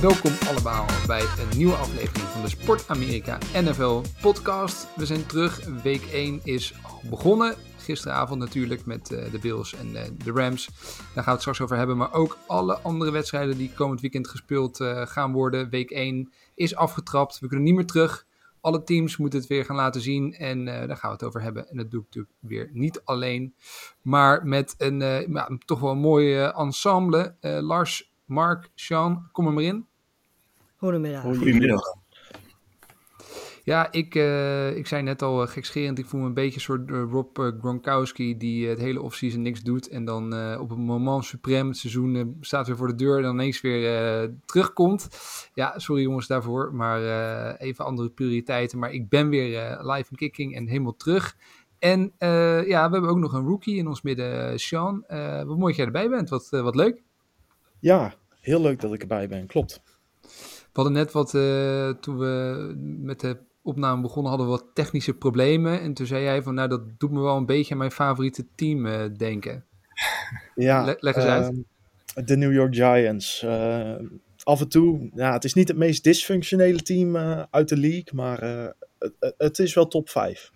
[0.00, 4.96] welkom allemaal bij een nieuwe aflevering van de Sport Amerika NFL podcast.
[4.96, 5.64] We zijn terug.
[5.82, 6.74] Week 1 is
[7.10, 7.54] begonnen.
[7.76, 10.66] Gisteravond natuurlijk met eh, de Bills en eh, de Rams.
[10.66, 11.96] Daar gaan we het straks over hebben.
[11.96, 15.70] Maar ook alle andere wedstrijden die komend weekend gespeeld eh, gaan worden.
[15.70, 17.38] Week 1 is afgetrapt.
[17.38, 18.26] We kunnen niet meer terug.
[18.60, 20.34] Alle teams moeten het weer gaan laten zien.
[20.34, 21.68] En daar gaan we het over hebben.
[21.68, 23.54] En dat doe ik natuurlijk weer niet alleen.
[24.02, 27.34] Maar met een toch wel een mooi eh, ensemble.
[27.40, 29.88] Lars, Mark, Sean, kom er maar in.
[30.80, 31.22] Goedemiddag.
[31.22, 31.82] Goedemiddag.
[33.64, 36.60] Ja, ik, eh, ik zei net al uh, gekscherend, ik voel me een beetje een
[36.60, 40.24] soort uh, Rob uh, Gronkowski die het hele offseason niks doet en dan
[40.58, 44.30] op het moment suprem, het seizoen staat weer voor de deur en dan ineens weer
[44.44, 45.08] terugkomt.
[45.54, 47.00] Ja, sorry jongens daarvoor, maar
[47.56, 48.78] even andere prioriteiten.
[48.78, 51.36] Maar ik ben weer live in kicking en helemaal terug.
[51.78, 55.04] En ja, we hebben ook nog een rookie in ons midden, Sean.
[55.46, 57.02] wat mooi dat jij erbij bent, wat, wat leuk.
[57.78, 59.82] Ja, heel leuk dat ik erbij ben, klopt.
[60.80, 65.14] We hadden net wat, uh, toen we met de opname begonnen, hadden we wat technische
[65.14, 65.80] problemen.
[65.80, 68.46] En toen zei jij van, nou, dat doet me wel een beetje aan mijn favoriete
[68.54, 69.64] team uh, denken.
[70.54, 72.28] Ja, Le leg eens uit.
[72.28, 73.42] De New York Giants.
[73.42, 73.94] Uh,
[74.42, 77.16] af en toe, ja, het is niet het meest dysfunctionele team
[77.50, 78.42] uit de league, maar
[78.98, 80.50] het, het is wel top 5.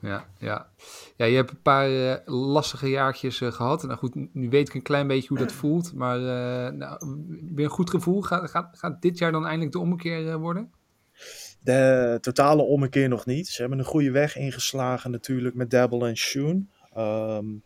[0.00, 0.68] Ja, ja.
[1.16, 3.82] ja, je hebt een paar uh, lastige jaartjes uh, gehad.
[3.82, 5.94] Nou goed, nu weet ik een klein beetje hoe dat voelt.
[5.94, 8.22] Maar uh, nou, weer een goed gevoel.
[8.22, 10.72] Gaat, gaat, gaat dit jaar dan eindelijk de ommekeer worden?
[11.60, 13.48] De totale ommekeer nog niet.
[13.48, 16.68] Ze hebben een goede weg ingeslagen natuurlijk met Dabble en Shoon.
[16.96, 17.62] Um,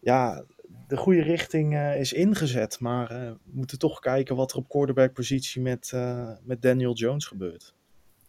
[0.00, 0.44] ja,
[0.88, 2.80] de goede richting is ingezet.
[2.80, 5.92] Maar we moeten toch kijken wat er op quarterback-positie met,
[6.42, 7.74] met Daniel Jones gebeurt.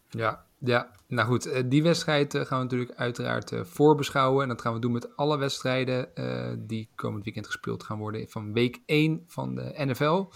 [0.08, 4.42] Ja, ja, nou goed, die wedstrijd gaan we natuurlijk uiteraard voorbeschouwen.
[4.42, 6.08] En dat gaan we doen met alle wedstrijden
[6.66, 10.26] die komend weekend gespeeld gaan worden van week 1 van de NFL.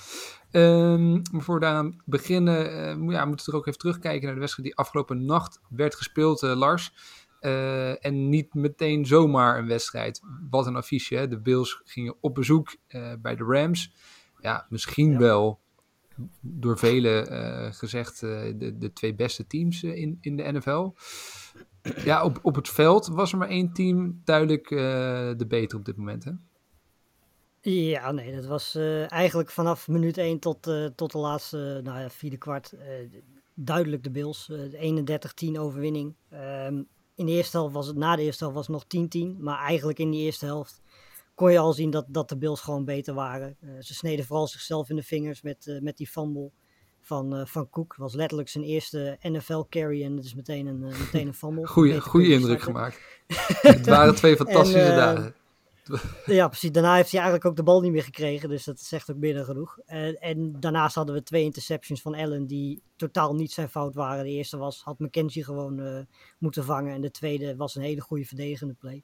[0.52, 4.40] Um, maar voor we daaraan beginnen, ja, moeten we er ook even terugkijken naar de
[4.40, 6.92] wedstrijd die afgelopen nacht werd gespeeld, Lars.
[7.40, 10.20] Uh, en niet meteen zomaar een wedstrijd.
[10.50, 11.28] Wat een affiche, hè?
[11.28, 12.76] De Bills gingen op bezoek
[13.22, 13.94] bij de Rams.
[14.40, 15.18] Ja, misschien ja.
[15.18, 15.60] wel
[16.40, 20.90] door velen uh, gezegd uh, de, de twee beste teams uh, in, in de NFL.
[22.04, 24.68] Ja, op, op het veld was er maar één team duidelijk
[25.38, 26.32] de beter op dit moment, hè?
[27.70, 28.74] Ja, nee, dat was
[29.08, 30.62] eigenlijk vanaf minuut 1 tot,
[30.94, 32.74] tot de laatste nou ja, vierde kwart
[33.54, 34.50] duidelijk de Bills.
[34.52, 36.14] 31-10 overwinning.
[36.32, 39.38] Um, in de eerste helft was het, na de eerste helft was het nog 10-10,
[39.38, 40.82] maar eigenlijk in die eerste helft
[41.34, 43.56] kon je al zien dat, dat de Bills gewoon beter waren.
[43.60, 46.50] Uh, ze sneden vooral zichzelf in de vingers met, uh, met die fumble
[47.00, 47.92] van, uh, van Cook.
[47.92, 51.66] Het was letterlijk zijn eerste NFL carry en het is meteen een, meteen een fumble.
[51.66, 53.00] Goeie, goede indruk gemaakt.
[53.60, 55.34] het waren twee fantastische en, dagen.
[56.26, 56.72] ja, precies.
[56.72, 59.44] Daarna heeft hij eigenlijk ook de bal niet meer gekregen, dus dat zegt ook binnen
[59.44, 59.78] genoeg.
[60.18, 64.24] en daarnaast hadden we twee interceptions van Allen die totaal niet zijn fout waren.
[64.24, 66.06] De eerste was, had McKenzie gewoon
[66.38, 69.02] moeten vangen en de tweede was een hele goede verdedigende play.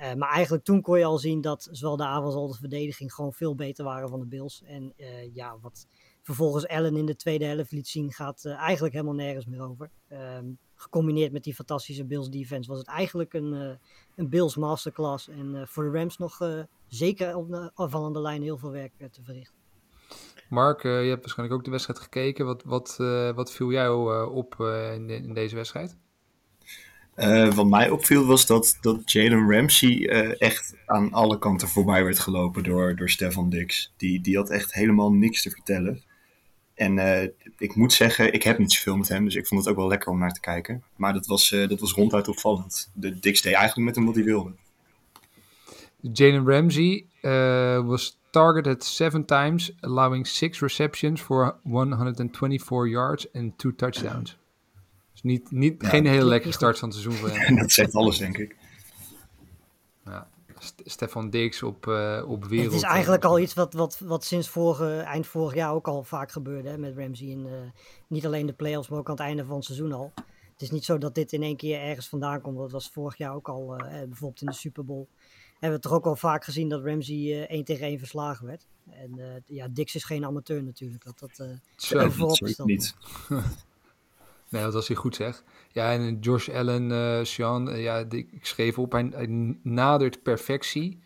[0.00, 3.14] Uh, maar eigenlijk toen kon je al zien dat zowel de aanval als de verdediging
[3.14, 4.62] gewoon veel beter waren van de Bills.
[4.62, 5.86] En uh, ja, wat
[6.22, 9.90] vervolgens Allen in de tweede helft liet zien, gaat uh, eigenlijk helemaal nergens meer over.
[10.12, 13.78] Um, gecombineerd met die fantastische Bills defense was het eigenlijk een,
[14.16, 15.28] een Bills masterclass.
[15.28, 16.38] En voor de Rams nog
[16.86, 19.58] zeker op de afvallende lijn heel veel werk te verrichten.
[20.48, 22.46] Mark, je hebt waarschijnlijk ook de wedstrijd gekeken.
[22.46, 22.96] Wat, wat,
[23.34, 24.60] wat viel jou op
[24.94, 25.96] in deze wedstrijd?
[27.20, 32.04] Uh, wat mij opviel was dat, dat Jalen Ramsey uh, echt aan alle kanten voorbij
[32.04, 33.92] werd gelopen door, door Stefan Dix.
[33.96, 36.02] Die, die had echt helemaal niks te vertellen.
[36.74, 37.22] En uh,
[37.58, 39.88] ik moet zeggen, ik heb niet zoveel met hem, dus ik vond het ook wel
[39.88, 40.82] lekker om naar te kijken.
[40.96, 42.90] Maar dat was, dat was ronduit opvallend.
[42.94, 44.52] De Dix deed eigenlijk met hem wat hij wilde.
[46.00, 47.06] Jalen Ramsey
[47.84, 54.39] was targeted seven times, allowing six receptions for 124 yards and two touchdowns.
[55.22, 57.56] Dus niet, niet, ja, geen hele lekkere start van het seizoen voor hem.
[57.56, 58.56] dat zegt alles, denk ik.
[60.04, 60.28] Ja,
[60.84, 62.72] Stefan Dix op, uh, op wereld.
[62.72, 66.02] Het is eigenlijk al iets wat, wat, wat sinds vorige, eind vorig jaar ook al
[66.02, 67.26] vaak gebeurde hè, met Ramsey.
[67.26, 67.52] In, uh,
[68.06, 70.12] niet alleen de playoffs, maar ook aan het einde van het seizoen al.
[70.60, 72.58] Het is niet zo dat dit in één keer ergens vandaan komt.
[72.58, 75.06] Dat was vorig jaar ook al, eh, bijvoorbeeld in de Super Bowl.
[75.58, 78.66] Hebben we toch ook al vaak gezien dat Ramsey eh 1 tegen 1 verslagen werd.
[78.90, 81.04] En eh, ja, Dix is geen amateur natuurlijk.
[81.04, 81.46] Dat, dat, eh,
[81.76, 82.94] Zo, gesteld niet.
[84.50, 85.44] Nee, dat was hij goed zeg.
[85.72, 90.22] Ja, en Josh Allen, eh Sean, eh, ja, die- ik schreef op, hij, hij nadert
[90.22, 91.00] perfectie.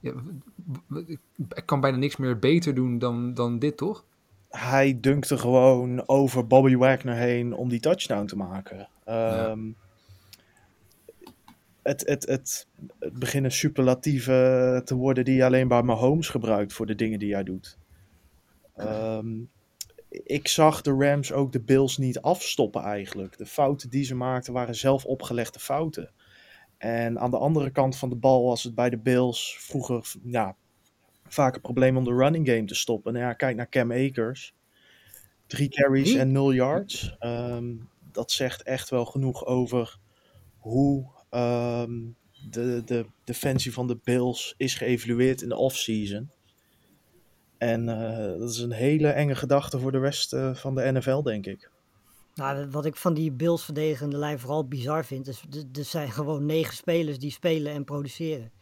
[0.00, 0.12] Ja,
[1.54, 4.04] ik kan bijna niks meer beter doen dan, dan dit, toch?
[4.48, 8.88] Hij dunkte gewoon over Bobby Wagner heen om die touchdown te maken.
[9.04, 9.60] Ehm,
[11.82, 12.66] het, het, het,
[12.98, 17.32] het beginnen superlatieven te worden die je alleen bij Mahomes gebruikt voor de dingen die
[17.34, 17.78] hij doet.
[18.76, 19.28] Ehm,
[20.22, 23.38] ik zag de Rams ook de Bills niet afstoppen eigenlijk.
[23.38, 26.12] De fouten die ze maakten waren zelf opgelegde fouten.
[26.78, 30.56] En aan de andere kant van de bal was het bij de Bills vroeger ja,
[31.28, 33.12] vaak een probleem om de running game te stoppen.
[33.12, 34.54] Nou ja, kijk naar Cam Akers.
[35.46, 36.20] Drie carries Wie?
[36.20, 37.16] en nul yards.
[37.18, 37.74] Ehm,
[38.12, 39.98] dat zegt echt wel genoeg over
[40.56, 42.00] hoe ehm,
[42.50, 46.30] de, de defensie van de Bills is geëvalueerd in de offseason.
[47.64, 51.22] En eh, dat is een hele enge gedachte voor de rest eh, van de NFL,
[51.22, 51.70] denk ik.
[52.34, 56.46] Nou, wat ik van die Bills verdedigende lijn vooral bizar vind, is er zijn gewoon
[56.46, 58.52] negen spelers die spelen en produceren.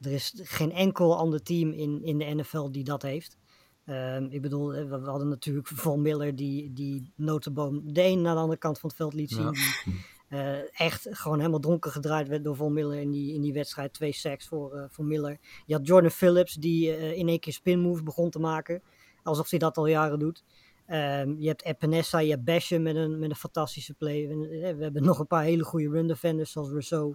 [0.00, 3.36] Er is geen enkel ander team in, in de NFL die dat heeft.
[3.84, 8.22] Ehm, ik bedoel, eh, we, we hadden natuurlijk Von Miller die, die notenboom de een
[8.22, 9.44] naar de andere kant van het veld liet zien.
[9.44, 9.50] Ja.
[9.50, 10.00] Die,
[10.32, 13.92] eh, echt gewoon helemaal dronken gedraaid werd door Von Miller in die, in die wedstrijd.
[13.92, 15.38] Twee sacks voor, eh, voor Miller.
[15.66, 18.82] Je had Jordan Phillips die eh, in één keer spin moves begon te maken.
[19.22, 20.44] Alsof hij dat al jaren doet.
[20.86, 24.28] Ehm, je hebt Epinesa, je hebt Basham met een, met een fantastische play.
[24.28, 27.14] We, we hebben nog een paar hele goede run defenders zoals Rousseau.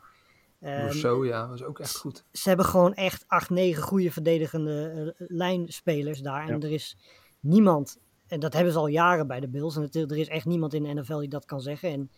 [0.60, 2.26] Ehm, Zo, ja, was ook echt goed.
[2.32, 6.48] ze hebben gewoon echt acht, negen goede verdedigende lijnspelers daar.
[6.48, 6.68] En Ja.
[6.68, 6.98] er is
[7.40, 9.76] niemand, en dat hebben ze al jaren bij de Bills.
[9.76, 11.90] En het, er is echt niemand in de NFL die dat kan zeggen.
[11.92, 12.12] En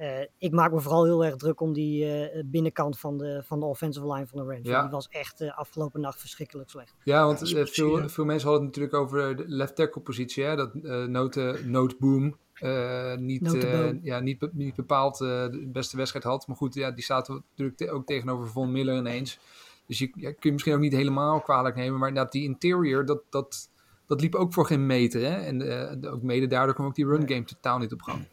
[0.00, 3.60] eh, ik maak me vooral heel erg druk om die eh, binnenkant van de, van
[3.60, 4.68] de offensive line van de Rams.
[4.68, 4.80] Ja.
[4.82, 6.94] Die was echt eh, afgelopen nacht verschrikkelijk slecht.
[7.04, 10.44] Ja, want Ja, veel, veel mensen hadden het natuurlijk over de left tackle positie.
[10.44, 10.56] Hè?
[10.56, 15.68] Dat eh note, note boom eh, niet, eh, ja, niet, be- niet bepaald eh, de
[15.72, 16.46] beste wedstrijd had.
[16.46, 19.38] Maar goed, ja, die staat natuurlijk te- ook tegenover Von Miller ineens.
[19.86, 21.98] Dus je ja, kun je misschien ook niet helemaal kwalijk nemen.
[21.98, 23.70] Maar inderdaad, die interior, dat, dat,
[24.06, 25.20] dat liep ook voor geen meter.
[25.20, 25.36] Hè?
[25.40, 25.62] En
[26.02, 28.26] eh, ook mede daardoor kwam ook die run game totaal niet op gang.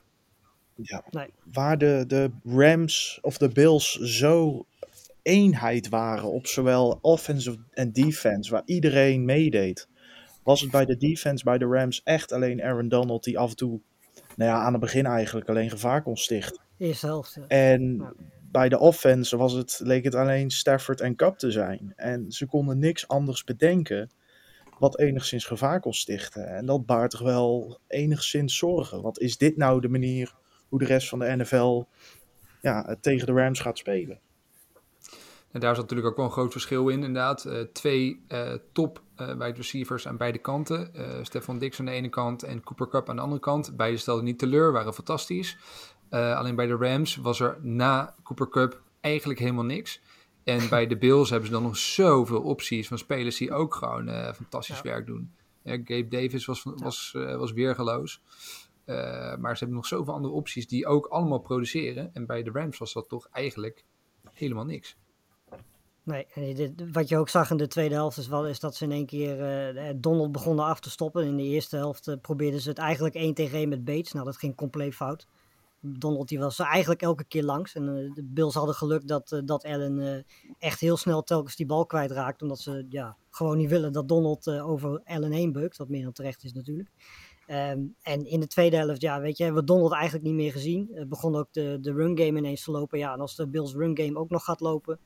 [0.81, 1.03] Ja.
[1.09, 1.27] Nee.
[1.53, 4.65] Waar de, de Rams of de Bills zo
[5.21, 9.87] eenheid waren op zowel offense en defense, waar iedereen meedeed,
[10.43, 13.55] was het bij de defense bij de Rams echt alleen Aaron Donald die af en
[13.55, 13.79] toe,
[14.35, 16.61] nou ja, aan het begin eigenlijk alleen gevaar kon stichten.
[16.77, 17.33] Eerste helft.
[17.35, 17.47] ja.
[17.47, 18.13] En Ja.
[18.51, 21.93] bij de offense was het, leek het alleen Stafford en Cup te zijn.
[21.95, 24.09] En ze konden niks anders bedenken
[24.79, 26.47] wat enigszins gevaar kon stichten.
[26.55, 29.01] En dat baart toch wel enigszins zorgen.
[29.01, 30.33] Want is dit nou de manier
[30.69, 31.83] hoe de rest van de NFL
[32.61, 34.19] ja, tegen de Rams gaat spelen?
[35.51, 37.45] En daar zat natuurlijk ook wel een groot verschil in, inderdaad.
[37.45, 40.93] Eh, twee eh, top eh wide receivers aan beide kanten.
[40.93, 43.77] Eh Stefan Dix aan de ene kant en Cooper Cup aan de andere kant.
[43.77, 45.57] Beide stelden niet teleur, waren fantastisch.
[46.09, 50.01] Eh, alleen bij de Rams was er na Cooper Cup eigenlijk helemaal niks.
[50.43, 54.07] En bij de Bills hebben ze dan nog zoveel opties van spelers die ook gewoon
[54.07, 54.83] eh, fantastisch Ja.
[54.83, 55.31] werk doen.
[55.63, 58.21] Gabe Davis was, was, eh, was weergeloos.
[58.87, 62.13] Eh, maar ze hebben nog zoveel andere opties die ook allemaal produceren.
[62.13, 63.85] En bij de Rams was dat toch eigenlijk
[64.33, 64.97] helemaal niks.
[66.03, 66.27] Nee,
[66.91, 69.05] wat je ook zag in de tweede helft is, wel, is dat ze in één
[69.05, 69.41] keer
[69.75, 71.25] eh, Donald begonnen af te stoppen.
[71.25, 74.11] In de eerste helft eh, probeerden ze het eigenlijk één tegen één met Bates.
[74.11, 75.27] Nou, dat ging compleet fout.
[75.79, 77.75] Donald die was eigenlijk elke keer langs.
[77.75, 80.23] En eh, de Bills hadden geluk dat, eh, dat Allen eh,
[80.59, 82.41] echt heel snel telkens die bal kwijtraakt.
[82.41, 85.77] Omdat ze ja, gewoon niet willen dat Donald eh, over Allen heen beukt.
[85.77, 86.89] Wat meer dan terecht is natuurlijk.
[87.47, 90.51] Ehm, en in de tweede helft, ja, weet je, hebben we Donald eigenlijk niet meer
[90.51, 90.89] gezien.
[90.93, 92.99] Eh, begon ook de, de run game ineens te lopen.
[92.99, 94.99] Ja, en als de Bills run game ook nog gaat lopen,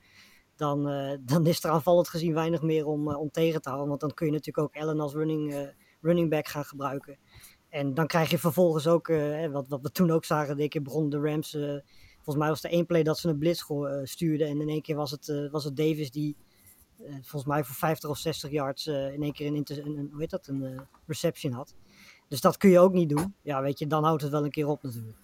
[0.56, 3.90] dan, eh, dan is er aanvallend gezien weinig meer om, eh, om tegen te houden.
[3.90, 5.72] Want dan kun je natuurlijk ook Allen als running,
[6.02, 7.18] running back gaan gebruiken.
[7.70, 9.08] En dan krijg je vervolgens ook,
[9.52, 11.52] wat, wat we toen ook zagen, de keer begonnen de Rams,
[12.16, 13.64] volgens mij was er één play dat ze een blitz
[14.04, 14.48] stuurden.
[14.48, 16.36] En in één keer was het, was het Davis die,
[17.06, 20.30] volgens mij voor 50 of 60 yards, in één keer een, een, een- hoe heet
[20.30, 21.76] dat, een reception had.
[22.32, 23.34] Dus dat kun je ook niet doen.
[23.42, 25.18] Ja, weet je, dan houdt het wel een keer op natuurlijk.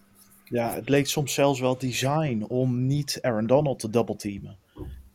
[0.44, 4.58] Ja, het leek soms zelfs wel design om niet Aaron Donald te double teamen.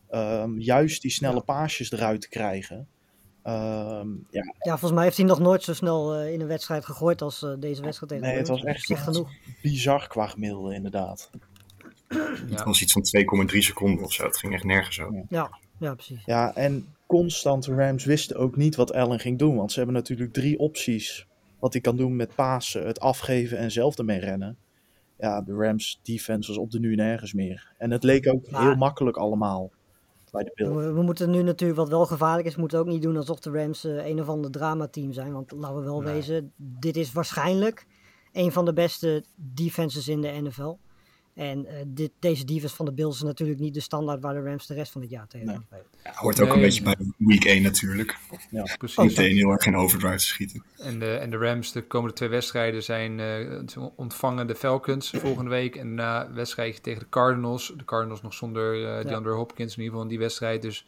[0.09, 2.87] Ehm, juist die snelle paasjes eruit te krijgen.
[3.43, 6.85] Ehm, ja, Ja, volgens mij heeft hij nog nooit zo snel eh, in een wedstrijd
[6.85, 9.29] gegooid als eh, deze wedstrijd tegen Nee, het was echt- genoeg.
[9.61, 11.29] bizar qua gemiddelde inderdaad.
[12.49, 13.01] Het was iets van
[13.51, 14.23] 2,3 seconden of zo.
[14.25, 15.25] Het ging echt nergens over.
[15.29, 16.21] Ja, ja, precies.
[16.25, 19.55] Ja, en constant Rams wisten ook niet wat Allen ging doen.
[19.55, 21.27] Want ze hebben natuurlijk drie opties
[21.63, 24.57] wat hij kan doen met pasen, het afgeven en zelf ermee rennen.
[25.17, 27.73] ja, de Rams defense was op de nu nergens meer.
[27.77, 29.71] En het leek ook Maar- heel makkelijk allemaal
[30.31, 30.51] bij de.
[30.73, 33.51] We, we moeten nu natuurlijk, wat wel gevaarlijk is, moeten ook niet doen alsof de
[33.51, 35.33] Rams eh, een of ander dramateam zijn.
[35.33, 36.13] Want laten we wel Nee.
[36.13, 37.85] wezen, dit is waarschijnlijk
[38.31, 40.75] een van de beste defenses in de NFL.
[41.33, 44.41] En eh, dit, deze defense van de Bills is natuurlijk niet de standaard waar de
[44.41, 45.57] Rams de rest van het jaar tegen Nee.
[45.65, 45.85] spelen.
[46.03, 46.95] Ja, hoort ook Nee, een beetje nee.
[46.95, 48.17] bij week 1 natuurlijk.
[48.77, 48.97] Precies.
[48.97, 50.63] Meteen heel erg in overdrive te schieten.
[50.77, 55.49] En de, en de Rams, de komende twee wedstrijden zijn eh, ontvangen de Falcons volgende
[55.49, 55.75] week.
[55.75, 57.73] En na wedstrijdje tegen de Cardinals.
[57.77, 60.61] De Cardinals nog zonder eh DeAndre Hopkins in ieder geval in die wedstrijd.
[60.61, 60.85] Dus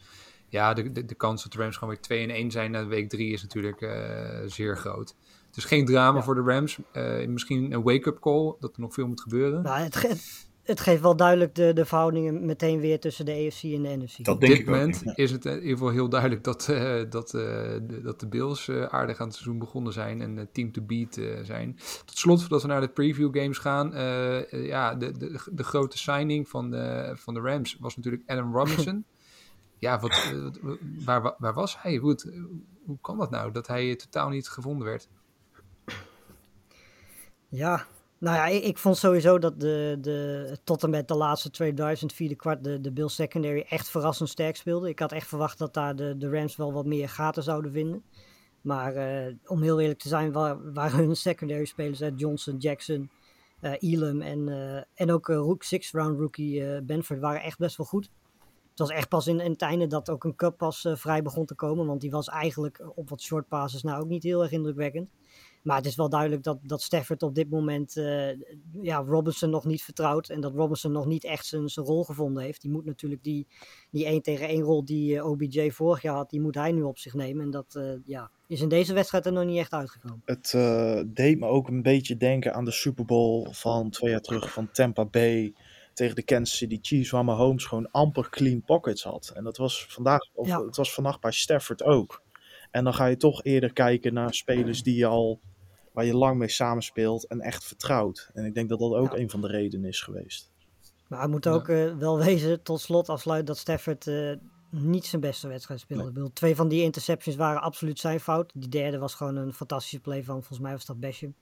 [0.48, 2.86] ja, de, de, de kans dat de Rams gewoon weer 2 en 1 zijn na
[2.86, 5.14] week 3 is natuurlijk eh, zeer groot.
[5.56, 6.78] Dus geen drama voor de Rams.
[6.92, 9.62] Eh, misschien een wake-up call, dat er nog veel moet gebeuren.
[9.62, 13.62] Nou, het, ge- het geeft wel duidelijk de, de verhoudingen meteen weer tussen de AFC
[13.62, 14.24] en de NFC.
[14.24, 14.74] Dat Op denk dit ik ook.
[14.74, 15.16] moment ja.
[15.16, 17.40] is het in ieder geval heel duidelijk dat, eh, dat, eh,
[17.82, 20.82] de, dat de Bills eh, aardig aan het seizoen begonnen zijn en het team to
[20.82, 21.76] beat eh, zijn.
[22.04, 25.64] Tot slot, voordat we naar de preview games gaan, eh, eh, ja, de, de, de
[25.64, 29.04] grote signing van de, van de Rams was natuurlijk Adam Robinson.
[29.78, 31.96] ja, wat, eh, wat- waar, waar was hij?
[31.96, 32.30] Hoe, het,
[32.84, 35.08] hoe kan dat nou, dat hij totaal niet gevonden werd?
[37.48, 37.86] Ja,
[38.18, 42.12] nou ja, ik, ik vond sowieso dat de, de, tot en met de laatste 2000
[42.12, 44.88] vierde kwart de, de Bills secondary echt verrassend sterk speelde.
[44.88, 48.02] Ik had echt verwacht dat daar de, de Rams wel wat meer gaten zouden vinden.
[48.60, 53.10] Maar eh, om heel eerlijk te zijn, wa- waren hun secondary spelers uit Johnson, Jackson,
[53.60, 57.86] eh Elam en, eh, en ook rook, six round rookie Benford waren echt best wel
[57.86, 58.10] goed.
[58.70, 61.46] Het was echt pas in, in het einde dat ook een cup pas vrij begon
[61.46, 61.86] te komen.
[61.86, 65.08] Want die was eigenlijk op wat short passes nou ook niet heel erg indrukwekkend.
[65.66, 68.28] Maar het is wel duidelijk dat, dat Stafford op dit moment eh,
[68.82, 70.28] ja, Robinson nog niet vertrouwt.
[70.28, 72.60] En dat Robinson nog niet echt zijn, zijn rol gevonden heeft.
[72.62, 73.46] Die moet natuurlijk die,
[73.90, 76.82] die 1 tegen 1 rol die eh, OBJ vorig jaar had, die moet hij nu
[76.82, 77.44] op zich nemen.
[77.44, 80.22] En dat eh, ja, is in deze wedstrijd er nog niet echt uitgekomen.
[80.24, 80.50] Het
[81.14, 84.70] deed me ook een beetje denken aan de Super Bowl van twee jaar terug van
[84.70, 85.54] Tampa Bay
[85.94, 89.32] tegen de Kansas City Chiefs, waar Mahomes gewoon amper clean pockets had.
[89.34, 90.64] En dat was vandaag, of Ja.
[90.64, 92.24] het was vannacht bij Stafford ook.
[92.70, 95.40] En dan ga je toch eerder kijken naar spelers die je al,
[95.96, 98.30] waar je lang mee samenspeelt en echt vertrouwt.
[98.34, 99.18] En ik denk dat dat ook Ja.
[99.18, 100.50] een van de redenen is geweest.
[101.08, 101.50] Maar hij moet Ja.
[101.50, 104.32] ook eh, wel wezen, tot slot afsluiten, dat Stafford eh,
[104.70, 106.08] niet zijn beste wedstrijd speelde.
[106.08, 108.50] Ik bedoel, twee van die interceptions waren absoluut zijn fout.
[108.54, 111.34] Die derde was gewoon een fantastische play van, volgens mij was dat Basham.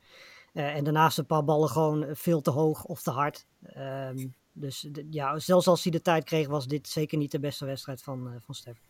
[0.53, 3.47] Eh, en daarnaast een paar ballen gewoon veel te hoog of te hard.
[3.63, 7.65] Ehm, dus ja, zelfs als hij de tijd kreeg, was dit zeker niet de beste
[7.65, 8.87] wedstrijd van, eh van Stafford.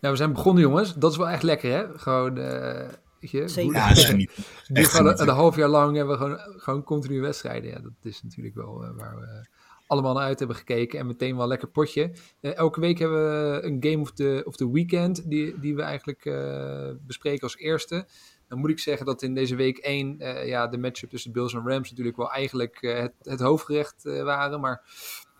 [0.00, 0.94] Nou, we zijn begonnen jongens.
[0.94, 1.98] Dat is wel echt lekker hè?
[1.98, 2.88] Gewoon, eh,
[3.32, 3.62] weet je, Zeker.
[3.72, 4.44] hoe- Ja, dat is genieten.
[4.72, 7.70] Die gewoon een, half jaar lang hebben we gewoon, gewoon continu wedstrijden.
[7.70, 9.46] Ja, dat is natuurlijk wel eh, waar we
[9.86, 10.98] allemaal naar uit hebben gekeken.
[10.98, 12.12] En meteen wel een lekker potje.
[12.40, 13.18] Eh, elke week hebben
[13.52, 17.56] we een game of the, of the weekend die, die we eigenlijk eh, bespreken als
[17.56, 18.06] eerste.
[18.48, 21.54] Dan moet ik zeggen dat in deze week 1 eh, ja, de matchup tussen Bills
[21.54, 24.60] en Rams natuurlijk wel eigenlijk het, het hoofdgerecht eh, waren.
[24.60, 24.82] Maar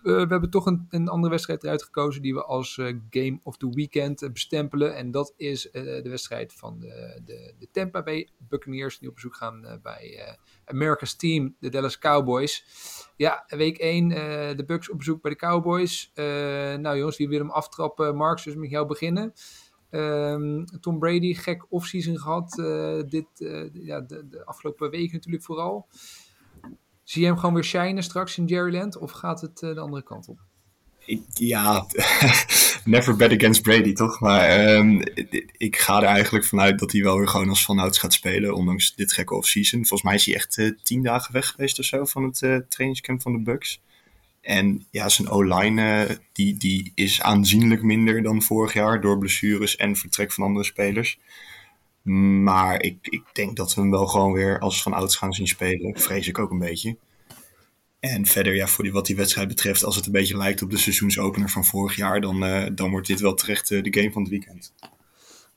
[0.04, 3.56] we hebben toch een, een andere wedstrijd eruit gekozen die we als eh, Game of
[3.56, 4.96] the Weekend eh, bestempelen.
[4.96, 9.14] En dat is eh, de wedstrijd van de, de, de Tampa Bay Buccaneers die op
[9.14, 10.34] bezoek gaan eh, bij eh,
[10.64, 12.64] America's team, de Dallas Cowboys.
[13.16, 16.10] Ja, week 1, eh, de Bucks op bezoek bij de Cowboys.
[16.14, 16.24] Eh,
[16.74, 18.16] nou jongens, wie wil hem aftrappen?
[18.16, 19.32] Mark, dus met jou beginnen.
[19.90, 22.58] Ehm, Tom Brady, gek offseason gehad.
[22.58, 25.88] eh, dit, eh, ja, de, de afgelopen weken natuurlijk vooral.
[27.04, 28.98] Zie je hem gewoon weer shinen straks in Jerryland?
[28.98, 30.38] Of gaat het eh, de andere kant op?
[31.34, 31.86] Ja,
[32.84, 34.20] never bet against Brady, toch?
[34.20, 35.02] Maar ehm,
[35.56, 38.94] ik ga er eigenlijk vanuit dat hij wel weer gewoon als vanouds gaat spelen, ondanks
[38.94, 39.78] dit gekke offseason.
[39.86, 42.56] Volgens mij is hij echt eh, tien dagen weg geweest of zo van het eh,
[42.68, 43.80] trainingscamp van de Bucks.
[44.40, 49.96] En ja, zijn O-line die, die is aanzienlijk minder dan vorig jaar door blessures en
[49.96, 51.18] vertrek van andere spelers.
[52.12, 55.98] Maar ik, ik denk dat we hem wel gewoon weer als vanouds gaan zien spelen.
[55.98, 56.96] Vrees ik ook een beetje.
[58.00, 60.70] En verder, ja, voor die, wat die wedstrijd betreft, als het een beetje lijkt op
[60.70, 64.12] de seizoensopener van vorig jaar, dan, eh, dan wordt dit wel terecht eh, de game
[64.12, 64.74] van het weekend.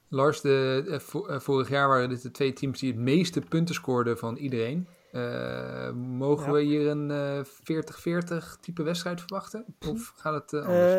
[0.09, 3.75] Lars, de, eh, vo- vorig jaar waren dit de twee teams die het meeste punten
[3.75, 4.87] scoorden van iedereen.
[5.11, 6.51] Eh, mogen Ja.
[6.51, 9.65] we hier een eh, 40-40 type wedstrijd verwachten?
[9.87, 10.93] Of gaat het eh, anders?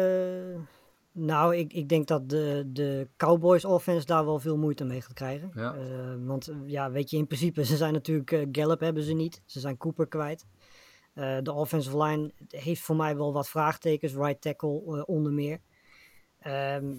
[1.21, 5.13] Nou, ik, ik denk dat de, de Cowboys offense daar wel veel moeite mee gaat
[5.13, 5.51] krijgen.
[5.55, 5.75] Ja.
[5.75, 9.13] Eh, want eh, ja, weet je, in principe, ze zijn natuurlijk, eh, Gallup hebben ze
[9.13, 9.43] niet.
[9.47, 10.47] Ze zijn Cooper kwijt.
[11.43, 14.15] De offensive line heeft voor mij wel wat vraagtekens.
[14.15, 15.61] Right tackle onder meer.
[16.39, 16.97] Ehm,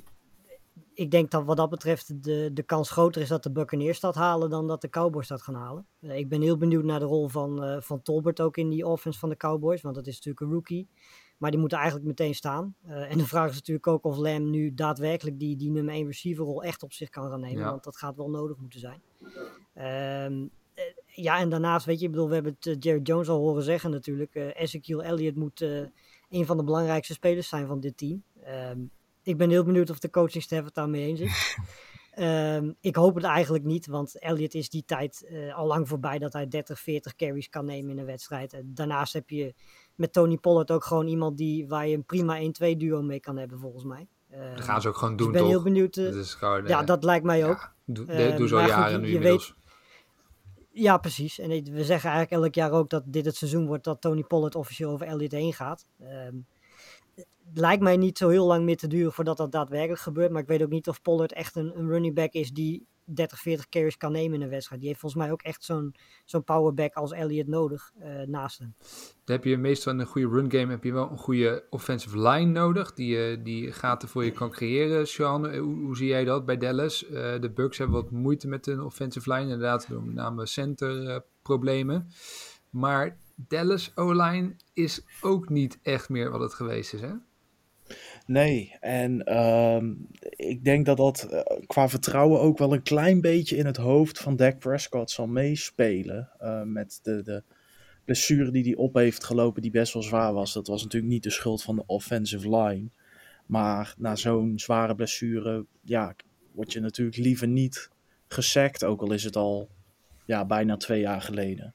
[0.93, 4.15] ik denk dat wat dat betreft de, de kans groter is dat de Buccaneers dat
[4.15, 5.88] halen dan dat de Cowboys dat gaan halen.
[5.99, 9.29] Ik ben heel benieuwd naar de rol van, van Tolbert ook in die offense van
[9.29, 9.81] de Cowboys.
[9.81, 10.89] Want dat is natuurlijk een rookie.
[11.39, 12.75] Maar die moet er eigenlijk meteen staan.
[12.86, 16.05] Eh, en de vraag is natuurlijk ook of Lam nu daadwerkelijk die, die nummer 1
[16.05, 17.63] receiver rol echt op zich kan gaan nemen.
[17.63, 17.69] Ja.
[17.69, 19.01] Want dat gaat wel nodig moeten zijn.
[19.74, 23.29] Ehm, eh, ja, en daarnaast, weet je, ik bedoel, we hebben het uh, Jerry Jones
[23.29, 24.36] al horen zeggen natuurlijk.
[24.36, 25.86] Uh, Ezekiel Elliott moet uh,
[26.29, 28.24] een van de belangrijkste spelers zijn van dit team.
[28.72, 28.91] Um,
[29.24, 31.58] ik ben heel benieuwd of de coachingstaf het daarmee eens is.
[32.19, 36.34] um, ik hoop het eigenlijk niet, want Elliott is die tijd al lang voorbij dat
[36.34, 38.53] hij 30, 40 carries kan nemen in een wedstrijd.
[38.53, 39.53] En daarnaast heb je
[40.00, 42.39] met Tony Pollard ook gewoon iemand die, waar je een prima
[42.74, 44.08] 1-2 duo mee kan hebben, volgens mij.
[44.56, 45.51] Dat gaan ze ook gewoon doen, dus ik ben toch?
[45.51, 45.96] heel benieuwd.
[45.96, 47.74] Dat gewoon, ja, dat lijkt mij ook.
[47.86, 49.48] Ja, doe, doe zo jaren goed, nu je inmiddels.
[49.48, 49.58] Weet,
[50.72, 51.39] ja, precies.
[51.39, 54.56] En we zeggen eigenlijk elk jaar ook dat dit het seizoen wordt dat Tony Pollard
[54.56, 55.88] officieel over Elliott heen gaat.
[56.01, 56.46] Um,
[57.15, 60.32] het lijkt mij niet zo heel lang meer te duren voordat dat daadwerkelijk gebeurt.
[60.32, 63.39] Maar ik weet ook niet of Pollard echt een, een running back is die 30,
[63.39, 64.81] 40 carries kan nemen in een wedstrijd.
[64.81, 68.73] Die heeft volgens mij ook echt zo'n zo'n powerback als Elliott nodig uh, naast hem.
[69.25, 72.51] Dan heb je meestal een goede run game heb je wel een goede offensive line
[72.51, 72.93] nodig.
[72.93, 75.07] Die, uh, die gaten voor je kan creëren.
[75.07, 77.05] Sean, hoe, hoe zie jij dat bij Dallas?
[77.09, 79.43] De Bucks hebben wat moeite met een offensive line.
[79.43, 82.07] Inderdaad, door met name center problemen.
[82.69, 87.13] Maar Dallas O-line is ook niet echt meer wat het geweest is, hè?
[88.29, 93.55] Nee, en um, ik denk dat dat uh, qua vertrouwen ook wel een klein beetje
[93.55, 96.29] in het hoofd van Dak Prescott zal meespelen.
[96.41, 97.43] Uh, met de, de
[98.05, 100.53] blessure die hij op heeft gelopen, die best wel zwaar was.
[100.53, 102.89] Dat was natuurlijk niet de schuld van de offensive line.
[103.45, 106.15] Maar na zo'n zware blessure, ja,
[106.51, 107.89] word je natuurlijk liever niet
[108.27, 108.83] gesackt.
[108.83, 109.69] Ook al is het al
[110.25, 111.74] ja, bijna twee jaar geleden.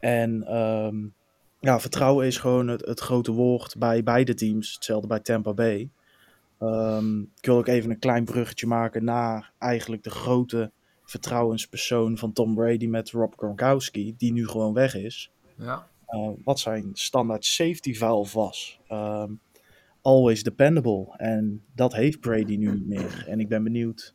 [0.00, 1.14] En um,
[1.60, 4.74] ja, vertrouwen is gewoon het, het, grote woord bij beide teams.
[4.74, 5.90] Hetzelfde bij Tampa Bay.
[6.60, 10.70] Um, ik wil ook even een klein bruggetje maken naar eigenlijk de grote
[11.04, 15.30] vertrouwenspersoon van Tom Brady met Rob Gronkowski, die nu gewoon weg is.
[15.56, 15.86] Ja.
[16.08, 18.80] Uh, wat zijn standaard safety valve was.
[18.92, 19.40] Um,
[20.02, 21.14] always dependable.
[21.16, 23.24] En dat heeft Brady nu niet meer.
[23.28, 24.14] En ik ben benieuwd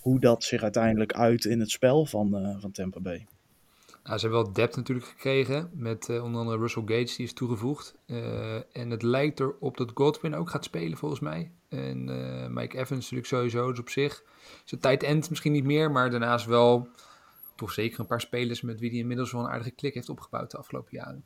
[0.00, 3.26] hoe dat zich uiteindelijk uit in het spel van, uh, van Tampa Bay.
[4.10, 7.32] Nou, ze hebben wel depth natuurlijk gekregen met uh, onder andere Russell Gates die is
[7.32, 7.94] toegevoegd.
[8.06, 11.52] Uh, en het lijkt erop dat Godwin ook gaat spelen volgens mij.
[11.68, 13.70] En uh, Mike Evans natuurlijk sowieso.
[13.70, 14.22] Dus op zich
[14.64, 16.88] zijn tijd end misschien niet meer, maar daarnaast wel
[17.56, 20.50] toch zeker een paar spelers met wie hij inmiddels wel een aardige klik heeft opgebouwd
[20.50, 21.24] de afgelopen jaren.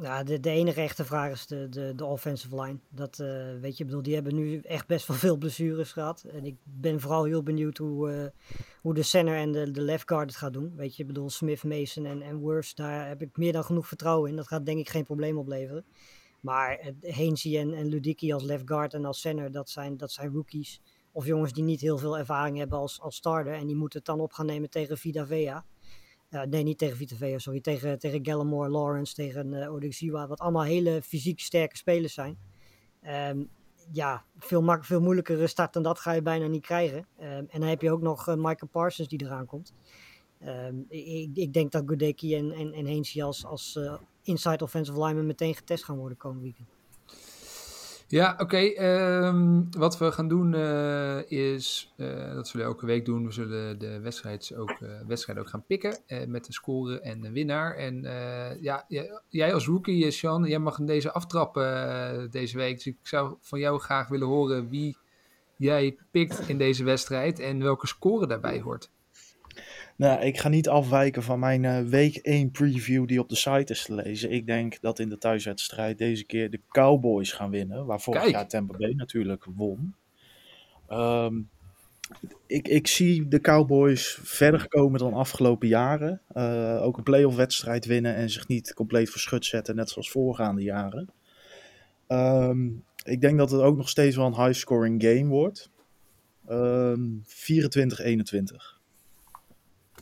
[0.00, 2.78] Ja, de, de enige echte vraag is de, de, de offensive line.
[2.88, 6.24] Dat, uh, weet je, bedoel, die hebben nu echt best wel veel blessures gehad.
[6.32, 8.26] En ik ben vooral heel benieuwd hoe, uh,
[8.80, 10.72] hoe de center en de, de left guard het gaat doen.
[10.76, 13.88] Weet je, ik bedoel, Smith, Mason en, en Worst, daar heb ik meer dan genoeg
[13.88, 14.36] vertrouwen in.
[14.36, 15.84] Dat gaat denk ik geen probleem opleveren.
[16.40, 20.80] Maar uh, en, en als left guard en als center, dat zijn, dat zijn rookies.
[21.12, 23.52] Of jongens die niet heel veel ervaring hebben als, als starter.
[23.52, 25.64] En die moeten het dan op gaan nemen tegen Vida Vea.
[26.30, 27.60] Nee, niet tegen Vea, sorry.
[27.60, 30.26] Tegen, tegen Gallimore, Lawrence, tegen uh, Odexiwa.
[30.26, 32.38] Wat allemaal hele fysiek sterke spelers zijn.
[33.30, 33.50] Um,
[33.92, 36.98] ja, veel, veel moeilijkere start dan dat ga je bijna niet krijgen.
[37.20, 39.72] Um, en dan heb je ook nog uh, Michael Parsons die eraan komt.
[40.46, 43.78] Um, ik, ik, denk dat Godecki en, en, en als, als
[44.22, 46.77] inside offensive lineman meteen getest gaan worden komend weekend.
[48.10, 48.84] Ja, oké.
[49.26, 53.32] Um, wat we gaan doen uh, is, uh, dat zullen we elke week doen, we
[53.32, 57.74] zullen de wedstrijd ook, uh, ook gaan pikken met de score en de winnaar.
[57.74, 58.02] En
[58.60, 58.84] ja,
[59.28, 62.74] jij als rookie, Sean, jij mag in deze aftrappen deze week.
[62.74, 64.96] Dus ik zou van jou graag willen horen wie
[65.56, 68.90] jij pikt in deze wedstrijd en welke score daarbij hoort.
[69.98, 73.72] Nou, ik ga niet afwijken van mijn uh, week 1 preview die op de site
[73.72, 74.30] is te lezen.
[74.30, 77.86] Ik denk dat in de thuiswedstrijd deze keer de Cowboys gaan winnen.
[77.86, 78.32] Waar vorig Kijk.
[78.32, 79.94] jaar Tampa Bay natuurlijk won.
[80.90, 81.48] Um,
[82.46, 86.20] ik, ik zie de Cowboys verder komen dan afgelopen jaren.
[86.34, 90.62] Uh, ook een playoff wedstrijd winnen en zich niet compleet verschut zetten, net zoals voorgaande
[90.62, 91.10] jaren.
[92.08, 95.70] Um, ik denk dat het ook nog steeds wel een high scoring game wordt.
[96.48, 98.77] Um, 24-21.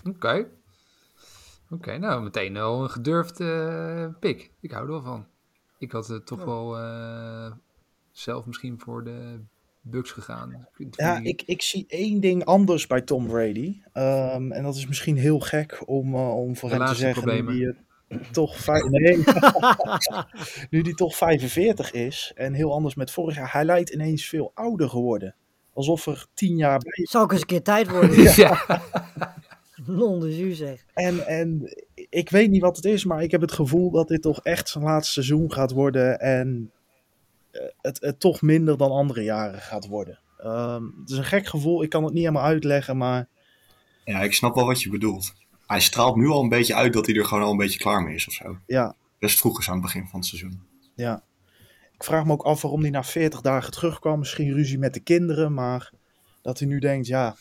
[0.06, 0.16] Oké.
[0.16, 0.38] Okay.
[0.40, 4.50] Oké, okay, nou meteen al een gedurfd uh, pick.
[4.60, 5.26] Ik hou er wel van.
[5.78, 6.44] Ik had het toch ja.
[6.44, 7.52] wel uh,
[8.10, 9.40] zelf misschien voor de
[9.80, 10.66] Bucks gegaan.
[10.90, 13.80] Ja, ik, ik zie één ding anders bij Tom Brady.
[13.94, 17.24] Um, en dat is misschien heel gek om, uh, om voor hem te zeggen.
[18.08, 19.24] Nu die, toch nee,
[20.70, 22.32] nu die toch 45 is.
[22.34, 23.52] En heel anders met vorig jaar.
[23.52, 25.34] Hij lijkt ineens veel ouder geworden.
[25.72, 28.22] Alsof er tien jaar bij Zou ook eens een keer tijd worden.
[28.34, 28.82] ja.
[29.84, 30.84] Non de jus zeg.
[30.94, 34.22] En, en ik weet niet wat het is, maar ik heb het gevoel dat dit
[34.22, 36.20] toch echt zijn laatste seizoen gaat worden.
[36.20, 36.72] En
[37.80, 40.18] het, het toch minder dan andere jaren gaat worden.
[40.44, 43.28] Um, het is een gek gevoel, ik kan het niet helemaal uitleggen, maar...
[44.04, 45.34] Ja, ik snap wel wat je bedoelt.
[45.66, 48.02] Hij straalt nu al een beetje uit dat hij er gewoon al een beetje klaar
[48.02, 48.58] mee is of zo.
[48.66, 48.94] Ja.
[49.18, 50.62] Best vroeg is aan het begin van het seizoen.
[50.94, 51.22] Ja.
[51.94, 54.18] Ik vraag me ook af waarom hij na 40 dagen terugkwam.
[54.18, 55.92] Misschien ruzie met de kinderen, maar
[56.46, 57.36] dat hij nu denkt, ja,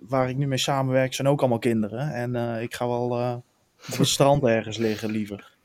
[0.00, 2.12] waar ik nu mee samenwerk zijn ook allemaal kinderen.
[2.12, 3.34] En uh, ik ga wel uh,
[3.90, 5.56] op het strand ergens liggen liever.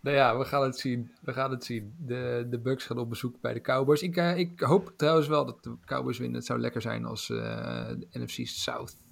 [0.00, 1.10] Nou ja, we gaan het zien.
[1.20, 1.94] We gaan het zien.
[1.98, 4.02] De, de Bucks gaan op bezoek bij de Cowboys.
[4.02, 6.36] Ik, eh, ik hoop trouwens wel dat de Cowboys winnen.
[6.36, 9.11] Het zou lekker zijn als eh, de NFC South eh,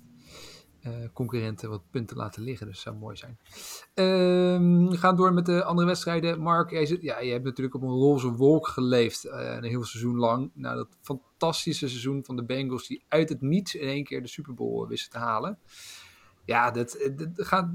[1.13, 2.67] concurrenten wat punten laten liggen.
[2.67, 3.39] Dus dat zou mooi zijn.
[3.95, 6.41] Ehm, we gaan door met de andere wedstrijden.
[6.41, 9.85] Mark, jij zit, ja, je hebt natuurlijk op een roze wolk geleefd eh, een heel
[9.85, 10.51] seizoen lang.
[10.55, 14.29] Nou, dat fantastische seizoen van de Bengals die uit het niets in één keer de
[14.29, 15.59] Super Bowl eh, wisten te halen.
[16.45, 16.97] Ja, dat,
[17.35, 17.69] gaat,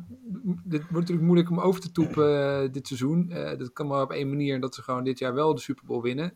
[0.64, 3.32] dit wordt natuurlijk moeilijk om over te toepen eh, dit seizoen.
[3.32, 5.86] Eh, dat kan maar op één manier dat ze gewoon dit jaar wel de Super
[5.86, 6.34] Bowl winnen.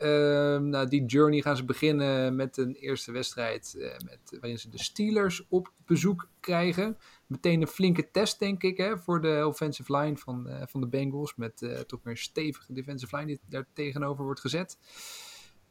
[0.00, 4.68] Ehm, nou, die journey gaan ze beginnen met een eerste wedstrijd eh, met, waarin ze
[4.68, 6.98] de Steelers op bezoek krijgen.
[7.26, 10.86] Meteen een flinke test, denk ik, hè, voor de offensive line van, eh, van de
[10.86, 11.34] Bengals.
[11.36, 14.78] Met eh, toch een stevige defensive line die daar tegenover wordt gezet.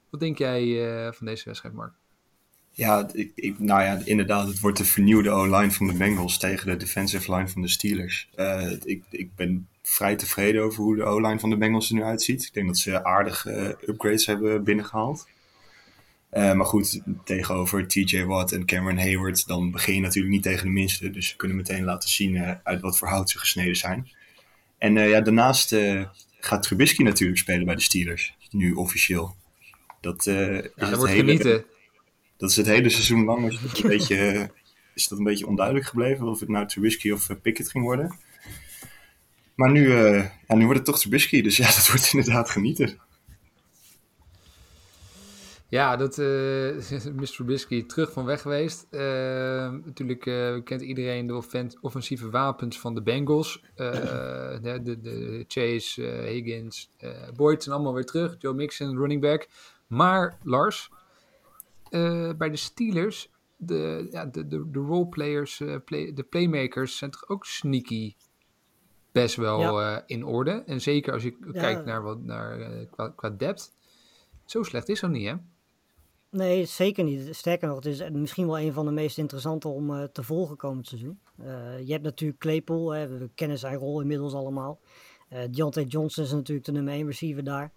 [0.10, 1.94] Wat denk jij van deze wedstrijd, Mark?
[2.80, 6.68] Ja, ik, ik, nou ja, inderdaad, het wordt de vernieuwde O-line van de Bengals tegen
[6.68, 8.30] de defensive line van de Steelers.
[8.36, 12.04] Eh, ik, ik ben vrij tevreden over hoe de O-line van de Bengals er nu
[12.04, 12.44] uitziet.
[12.44, 15.28] Ik denk dat ze aardige eh, upgrades hebben binnengehaald.
[16.30, 20.65] Eh, maar goed, tegenover TJ Watt en Cameron Hayward, dan begin je natuurlijk niet tegen
[20.65, 21.10] de minste.
[21.10, 24.12] Dus ze kunnen meteen laten zien uit wat voor hout ze gesneden zijn.
[24.78, 25.76] En ja, daarnaast
[26.39, 29.36] gaat Trubisky natuurlijk spelen bij de Steelers, nu officieel.
[30.02, 31.65] Dat, Ja, dat wordt hele- genieten.
[32.39, 34.47] Dat is het hele seizoen lang is dat een beetje, eh,
[34.93, 38.15] is dat een beetje onduidelijk gebleven of het nou Trubisky of eh, Pickett ging worden.
[39.56, 42.99] Maar nu, eh, ja, nu wordt het toch Trubisky, dus ja, dat wordt inderdaad genieten.
[45.69, 46.25] Ja, dat eh
[47.19, 47.25] Mr.
[47.25, 48.88] Trubisky terug van weg geweest.
[49.86, 50.23] Natuurlijk
[50.63, 53.63] kent iedereen de offen- offensieve wapens van de Bengals.
[54.62, 56.89] De, de, de Chase, Higgins,
[57.36, 58.36] Boyd zijn allemaal weer terug.
[58.39, 59.47] Joe Mixon, running back.
[59.88, 60.89] Maar Lars,
[61.89, 67.12] eh, bij de Steelers, de, ja, de, de, de roleplayers, eh, play, de playmakers zijn
[67.12, 68.15] toch ook sneaky
[69.12, 69.95] best wel Ja.
[69.97, 70.52] eh, in orde.
[70.65, 71.52] En zeker als je Ja.
[71.62, 72.58] kijkt naar, wat, naar
[72.91, 73.71] qua, qua depth.
[74.45, 75.34] Zo slecht is dat niet, hè?
[76.32, 77.36] Nee, zeker niet.
[77.36, 80.88] Sterker nog, het is misschien wel een van de meest interessante om te volgen komend
[80.88, 81.19] seizoen.
[81.38, 84.80] Eh, je hebt natuurlijk Claypool, hè, we kennen zijn rol inmiddels allemaal.
[85.30, 87.71] Eh Deontay Johnson is natuurlijk de nummer 1 receiver daar.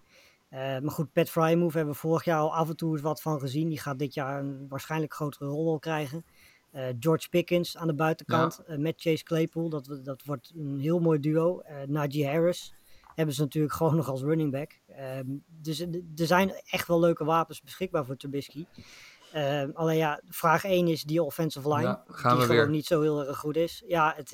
[0.52, 3.40] Eh, maar goed, Pat Frymouth hebben we vorig jaar al af en toe wat van
[3.40, 3.68] gezien.
[3.68, 6.24] Die gaat dit jaar een waarschijnlijk grotere rol wel krijgen.
[6.70, 9.68] Eh, George Pickens aan de buitenkant eh, met Chase Claypool.
[9.68, 11.62] Dat, dat wordt een heel mooi duo.
[11.86, 12.74] Najee Harris
[13.14, 14.80] hebben ze natuurlijk gewoon nog als running back.
[14.88, 18.66] Ehm, dus er zijn echt wel leuke wapens beschikbaar voor Trubisky.
[19.32, 21.82] Ehm, alleen ja, vraag 1 is die offensive line.
[21.82, 22.68] Ja, die we gewoon weer.
[22.68, 23.82] niet zo heel erg goed is.
[23.86, 24.32] Ja, het,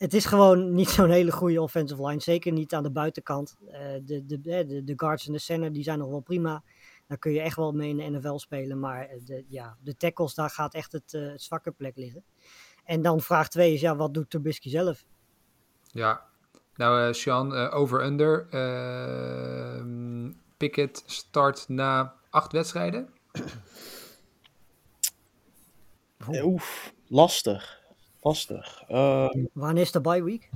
[0.00, 2.20] het is gewoon niet zo'n hele goede offensive line.
[2.20, 3.56] Zeker niet aan de buitenkant.
[3.66, 6.62] Eh, de, de, eh, de, de guards en de center die zijn nog wel prima.
[7.06, 8.78] Daar kun je echt wel mee in de NFL spelen.
[8.78, 12.24] Maar eh, de, ja, de tackles, daar gaat echt het, eh, het zwakke plek liggen.
[12.84, 15.04] En dan vraag 2 is, ja, wat doet Trubisky zelf?
[15.82, 16.26] Ja,
[16.74, 18.46] nou eh Sean, eh, over-under.
[18.50, 23.08] Ehm, Pickett start na acht wedstrijden.
[26.28, 27.79] Oef, lastig.
[28.20, 28.82] Lastig.
[28.88, 30.48] Ehm, Wanneer is de bye week?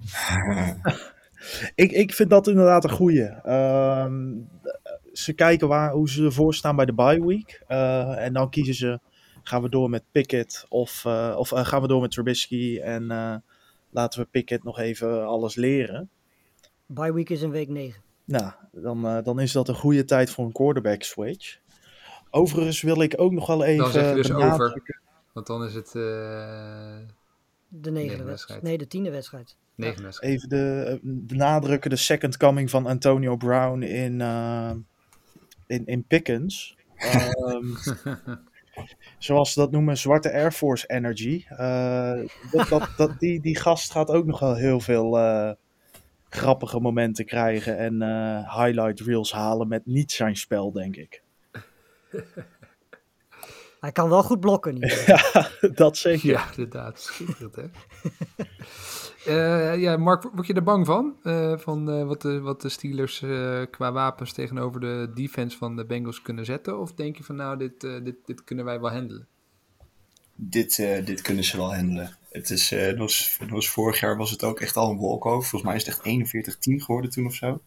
[1.74, 3.24] ik, ik vind dat inderdaad een goeie.
[3.24, 4.32] Ehm,
[5.12, 7.62] ze kijken waar, hoe ze ervoor staan bij de bye week.
[7.66, 9.00] Eh, en dan kiezen ze,
[9.42, 12.78] gaan we door met Pickett of, eh, of eh, gaan we door met Trubisky.
[12.80, 13.34] En eh,
[13.90, 16.10] laten we Pickett nog even alles leren.
[16.86, 18.02] Bye week is in week 9.
[18.24, 21.58] Nou, dan, dan is dat een goede tijd voor een quarterback switch.
[22.30, 23.82] Overigens wil ik ook nog wel even...
[23.84, 25.00] Dan zeg je dus benadrukken- over.
[25.32, 26.96] Want dan is het eh
[27.80, 28.62] De negende wedstrijd.
[28.62, 29.56] Nee, de tiende wedstrijd.
[29.74, 30.12] negen.
[30.20, 34.72] Even de, eh, benadrukken de second coming van Antonio Brown in, eh,
[35.66, 36.76] in, in Pickens.
[36.96, 37.66] Ehm,
[39.18, 41.44] zoals ze dat noemen, zwarte Air Force Energy.
[41.48, 45.50] Eh, dat, dat, dat, die, die gast gaat ook nog wel heel veel eh,
[46.28, 51.22] grappige momenten krijgen en eh, highlight reels halen met niet zijn spel, denk ik.
[53.84, 54.74] Hij kan wel goed blokken.
[54.74, 55.04] Niet?
[55.06, 56.28] ja, dat zeker.
[56.28, 57.00] Ja, inderdaad.
[57.00, 57.64] Schitterend, hè?
[59.24, 61.16] Eh, ja, Mark, word je er bang van?
[61.22, 65.76] Eh, van eh, wat, de, wat de Steelers eh, qua wapens tegenover de defense van
[65.76, 66.80] de Bengals kunnen zetten?
[66.80, 69.26] Of denk je van nou, dit, eh, dit, dit kunnen wij wel handelen?
[70.34, 72.16] Dit, eh, dit kunnen ze wel handelen.
[72.30, 74.98] Het, is, eh, het, was, het was vorig jaar was het ook echt al een
[74.98, 75.48] walkover.
[75.48, 77.60] Volgens mij is het echt 41-10 geworden toen of zo.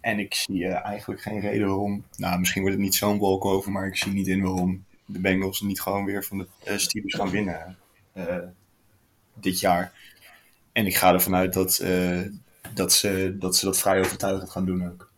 [0.00, 2.04] En ik zie eigenlijk geen reden waarom.
[2.16, 5.60] Nou, misschien wordt het niet zo'n walkover, maar ik zie niet in waarom de Bengals
[5.60, 7.76] niet gewoon weer van de eh, Steelers gaan winnen
[8.12, 8.38] eh,
[9.34, 9.92] dit jaar.
[10.72, 12.20] En ik ga ervan uit dat, eh,
[12.74, 15.12] dat, ze, dat ze dat vrij overtuigend gaan doen ook.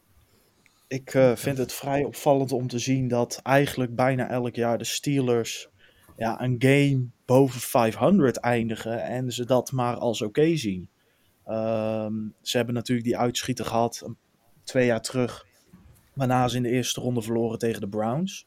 [0.89, 5.69] Ik vind het vrij opvallend om te zien dat eigenlijk bijna elk jaar de Steelers
[6.17, 10.89] ja, een game boven 500 eindigen en ze dat maar als oké zien.
[11.45, 14.05] Ehm, ze hebben natuurlijk die uitschieter gehad
[14.65, 15.47] twee jaar terug,
[16.15, 18.47] waarna ze in de eerste ronde verloren tegen de Browns.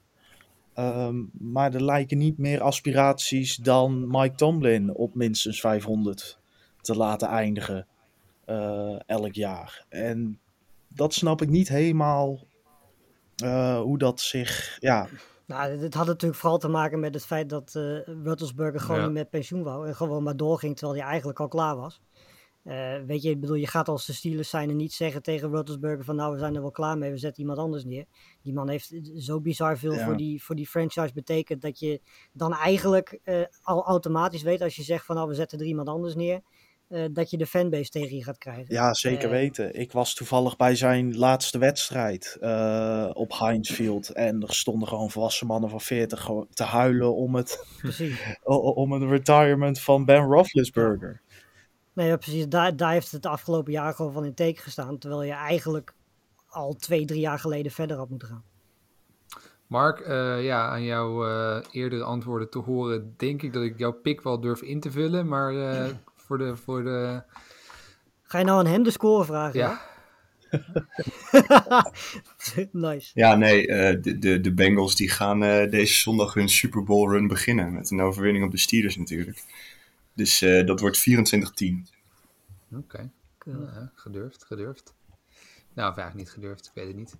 [0.74, 6.40] Ehm, maar er lijken niet meer aspiraties dan Mike Tomlin op minstens 500
[6.82, 7.88] te laten eindigen
[8.46, 9.86] eh, elk jaar.
[9.90, 10.40] En
[10.88, 12.40] dat snap ik niet helemaal
[13.36, 14.78] eh, hoe dat zich.
[14.80, 15.08] Ja,
[15.46, 19.06] Nou, dit had natuurlijk vooral te maken met het feit dat eh Ruttelsburger gewoon Ja.
[19.06, 19.88] niet met pensioen wou.
[19.88, 22.02] En gewoon maar doorging terwijl hij eigenlijk al klaar was.
[22.64, 25.50] Eh, weet je, ik bedoel, je gaat als de Steelers zijn en niet zeggen tegen
[25.50, 28.06] Ruttelsburger van nou, we zijn er wel klaar mee, we zetten iemand anders neer.
[28.42, 30.06] Die man heeft zo bizar veel Ja.
[30.06, 32.02] voor, die, voor die franchise betekend dat je
[32.34, 35.88] dan eigenlijk eh, al automatisch weet als je zegt van nou, we zetten er iemand
[35.88, 36.42] anders neer,
[36.88, 38.66] eh, dat je de fanbase tegen je gaat krijgen.
[38.74, 39.80] ja, zeker Eh, weten.
[39.80, 44.10] Ik was toevallig bij zijn laatste wedstrijd eh, op Heinz Field.
[44.10, 47.66] En er stonden gewoon volwassen mannen van 40 gewoon te huilen om het,
[48.76, 51.22] om het retirement van Ben Roethlisberger.
[51.94, 52.48] Nee, ja, precies.
[52.48, 54.98] Daar, daar heeft het de afgelopen jaar gewoon van in teken gestaan.
[54.98, 55.94] Terwijl je eigenlijk
[56.48, 58.44] al twee, drie jaar geleden verder had moeten gaan.
[59.68, 63.92] Mark, eh, ja, aan jouw eh, eerdere antwoorden te horen, denk ik dat ik jouw
[63.92, 65.28] pick wel durf in te vullen.
[65.28, 65.90] Maar eh,
[66.26, 66.56] voor de.
[66.56, 67.22] Voor de
[68.22, 69.60] Ga je nou aan hem de score vragen?
[69.60, 69.82] ja,
[72.72, 73.12] nice.
[73.14, 77.10] Ja, nee, eh, de, de, de Bengals die gaan eh, deze zondag hun Super Bowl
[77.10, 77.74] run beginnen.
[77.74, 79.44] Met een overwinning op de Steelers natuurlijk.
[80.16, 81.04] Dus eh, dat wordt 24-10.
[82.78, 83.12] oké.
[83.38, 83.74] Keurig.
[83.74, 84.94] Ja, gedurfd, gedurfd.
[85.74, 87.18] Nou, of eigenlijk niet gedurfd, ik weet het niet.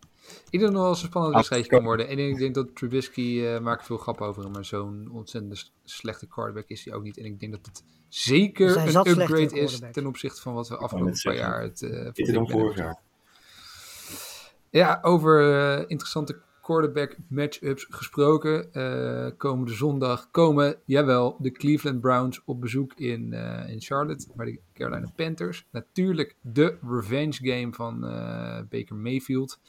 [0.50, 2.08] Ik denk dat het nog wel eens een spannend Ah, wedstrijdje kan worden.
[2.08, 6.28] En ik denk dat Trubisky, eh maakt veel grap over hem, maar zo'n ontzettend slechte
[6.28, 7.18] quarterback is hij ook niet.
[7.18, 10.78] En ik denk dat het Er zeker een upgrade is ten opzichte van wat we
[10.78, 13.00] afgelopen paar jaar het uh, dan vorig jaar.
[14.70, 18.74] Ja, over interessante quarterback matchups gesproken.
[18.74, 24.46] eh, komende zondag komen, jawel, de Cleveland Browns op bezoek in, eh, in Charlotte bij
[24.46, 25.68] de Carolina Panthers.
[25.72, 29.60] Natuurlijk de revenge game van eh, Baker Mayfield.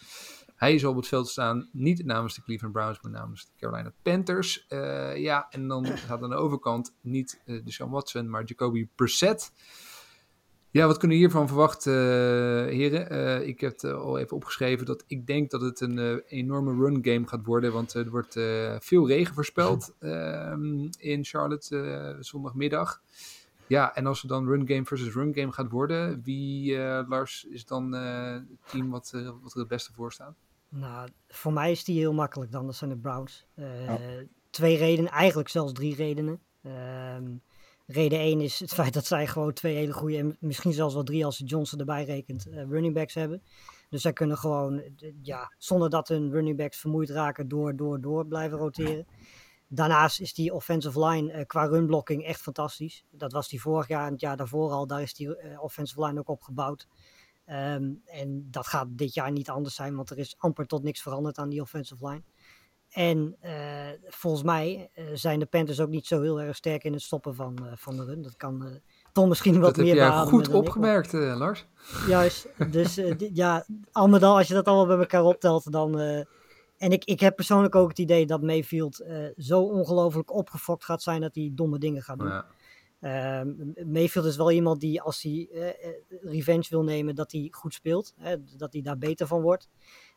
[0.57, 3.93] Hij zal op het veld staan, niet namens de Cleveland Browns, maar namens de Carolina
[4.03, 4.67] Panthers.
[5.15, 9.53] Ja, en dan gaat aan de overkant niet eh Deshaun Watson, maar Jacoby Brissett.
[10.75, 13.11] Ja, wat kunnen we hiervan verwachten, eh, heren?
[13.11, 16.75] Eh, ik heb het eh, al even opgeschreven dat ik denk dat het een enorme
[16.75, 17.73] run game gaat worden.
[17.73, 18.33] Want er wordt
[18.85, 23.03] veel regen voorspeld ehm, in Charlotte zondagmiddag.
[23.67, 27.67] Ja, en als het dan run game versus run game gaat worden, wie, Lars, is
[27.67, 29.11] dan het team wat,
[29.43, 30.35] wat er het beste voor staat?
[30.69, 32.67] Nou, voor mij is die heel makkelijk dan.
[32.67, 33.47] Dat zijn de Browns.
[33.55, 33.99] Ja.
[34.51, 36.41] Twee redenen, eigenlijk zelfs drie redenen.
[36.63, 37.25] Ehm,
[37.87, 41.03] reden één is het feit dat zij gewoon twee hele goede, en misschien zelfs wel
[41.03, 43.43] drie als Johnson erbij rekent, eh, running backs hebben.
[43.89, 44.83] Dus zij kunnen gewoon,
[45.23, 49.07] ja, zonder dat hun running backs vermoeid raken, door, door, door blijven roteren.
[49.69, 53.05] Daarnaast is die offensive line eh, qua runblocking echt fantastisch.
[53.11, 54.87] Dat was die vorig jaar en het jaar daarvoor al.
[54.87, 56.89] Daar is die eh, offensive line ook op gebouwd.
[57.45, 61.03] Ehm, en dat gaat dit jaar niet anders zijn, want er is amper tot niks
[61.03, 62.23] veranderd aan die offensive line.
[62.95, 63.53] En eh,
[64.09, 67.35] volgens mij eh, zijn de Panthers ook niet zo heel erg sterk in het stoppen
[67.35, 68.23] van, eh, van de run.
[68.23, 68.81] Dat kan
[69.13, 71.67] Tom misschien wat Dat heb meer jij beademen goed dan ik, maar- opgemerkt, Lars.
[72.09, 73.01] Juist, dus
[73.33, 75.99] ja, al met al, als je dat allemaal bij elkaar optelt, dan...
[76.79, 79.05] en ik, ik heb persoonlijk ook het idee dat Mayfield
[79.37, 82.29] zo ongelooflijk opgefokt gaat zijn dat hij domme dingen gaat doen.
[82.29, 82.47] Ja.
[83.01, 83.53] Ehm,
[83.93, 85.49] Mayfield is wel iemand die als hij
[86.23, 88.15] revenge wil nemen, dat hij goed speelt.
[88.17, 89.69] Hè, dat hij daar beter van wordt.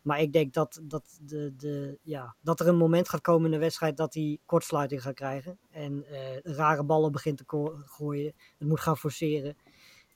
[0.08, 3.52] Maar ik denk dat, dat, de, de, ja, dat er een moment gaat komen in
[3.52, 5.60] de wedstrijd dat hij kortsluiting gaat krijgen.
[5.72, 8.34] En eh, rare ballen begint te gooien.
[8.58, 9.58] Het moet gaan forceren.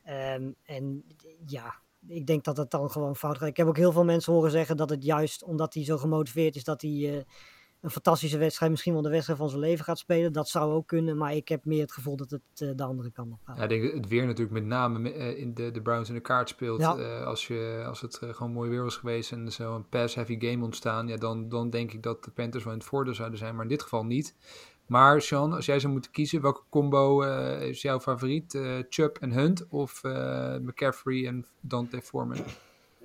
[0.03, 1.03] Ehm, en
[1.45, 1.75] ja,
[2.07, 3.47] ik denk dat het dan gewoon fout gaat.
[3.47, 6.55] Ik heb ook heel veel mensen horen zeggen dat het juist omdat hij zo gemotiveerd
[6.55, 7.23] is, dat hij eh,
[7.81, 10.33] een fantastische wedstrijd, misschien wel de wedstrijd van zijn leven gaat spelen.
[10.33, 13.11] Dat zou ook kunnen, maar ik heb meer het gevoel dat het eh, de andere
[13.11, 13.57] kant op gaat.
[13.57, 16.21] Ja, ik denk het weer natuurlijk met name eh, in de, de Browns in de
[16.21, 16.79] kaart speelt.
[16.81, 16.95] Ja.
[16.95, 20.39] Eh, als, je, als het eh, gewoon mooi weer was geweest en zo een pass-heavy
[20.39, 23.37] game ontstaan, ja, dan, dan denk ik dat de Panthers wel in het voordeel zouden
[23.39, 24.35] zijn, maar in dit geval niet.
[24.91, 28.55] Maar Sean, als jij zou moeten kiezen, welke combo eh, is jouw favoriet?
[28.55, 32.37] Eh Chubb en Hunt of eh, McCaffrey en Dante Foreman?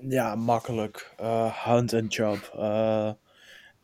[0.01, 1.13] Ja, makkelijk.
[1.17, 2.51] Eh, Hunt en Chubb.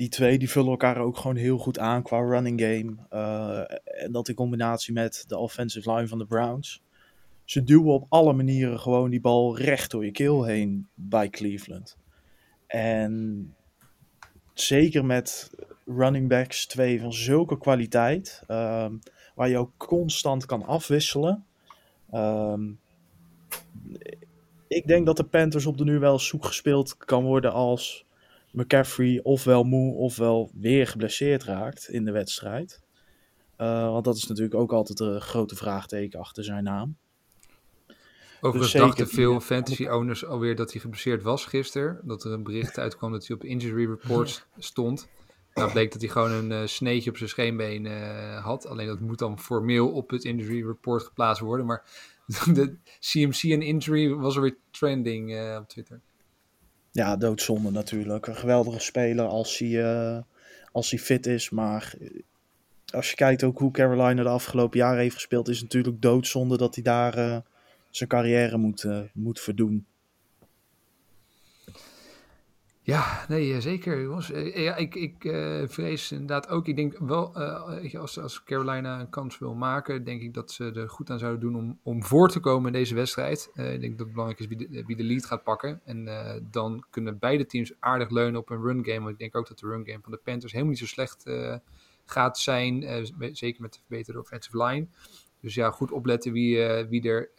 [0.03, 2.95] Die twee die vullen elkaar ook gewoon heel goed aan qua running game.
[3.09, 6.83] Eh, en dat in combinatie met de offensive line van de Browns.
[7.45, 11.97] Ze duwen op alle manieren gewoon die bal recht door je keel heen bij Cleveland.
[12.67, 13.55] En
[14.55, 15.51] zeker met
[15.87, 18.43] running backs, twee van zulke kwaliteit.
[18.47, 18.95] ehm,
[19.35, 21.45] waar je ook constant kan afwisselen.
[22.11, 22.71] Ehm,
[24.69, 28.07] ik denk dat de Panthers op de nu wel zoek gespeeld kan worden als
[28.53, 32.81] McCaffrey ofwel moe ofwel weer geblesseerd raakt in de wedstrijd.
[33.59, 36.97] Uh, want dat is natuurlijk ook altijd een grote vraagteken achter zijn naam.
[38.41, 42.01] Overigens dus dachten veel fantasy owners alweer dat hij geblesseerd was gisteren.
[42.05, 45.09] Dat er een bericht uitkwam dat hij op injury reports stond.
[45.55, 48.67] Nou bleek dat hij gewoon een uh, sneetje op zijn scheenbeen uh, had.
[48.67, 51.67] Alleen dat moet dan formeel op het injury report geplaatst worden.
[51.67, 51.85] Maar
[52.55, 56.01] de CMC en injury was er weer trending uh, op Twitter.
[56.93, 58.27] Ja, doodzonde natuurlijk.
[58.27, 60.25] Een geweldige speler als hij,
[60.73, 61.51] als hij fit is.
[61.51, 61.95] Maar
[62.95, 66.57] als je kijkt ook hoe Carolina de afgelopen jaren heeft gespeeld, is het natuurlijk doodzonde
[66.57, 67.43] dat hij daar
[67.91, 69.87] zijn carrière moet, moet verdoen.
[72.85, 74.27] Ja, nee, zeker jongens.
[74.55, 76.67] Ja, ik, ik uh, vrees inderdaad ook.
[76.69, 80.73] Ik denk wel, uh, als, als Carolina een kans wil maken, denk ik dat ze
[80.73, 83.51] er goed aan zouden doen om, om voor te komen in deze wedstrijd.
[83.55, 85.81] Ik denk dat het belangrijk is wie de, wie de lead gaat pakken.
[85.85, 86.09] En
[86.51, 89.01] dan kunnen beide teams aardig leunen op een run game.
[89.01, 91.31] Want ik denk ook dat de run game van de Panthers helemaal niet zo slecht
[92.05, 93.07] gaat zijn.
[93.33, 94.87] zeker met de verbeterde offensive line.
[95.41, 96.57] Dus ja, goed opletten wie,
[96.89, 97.31] wie, er,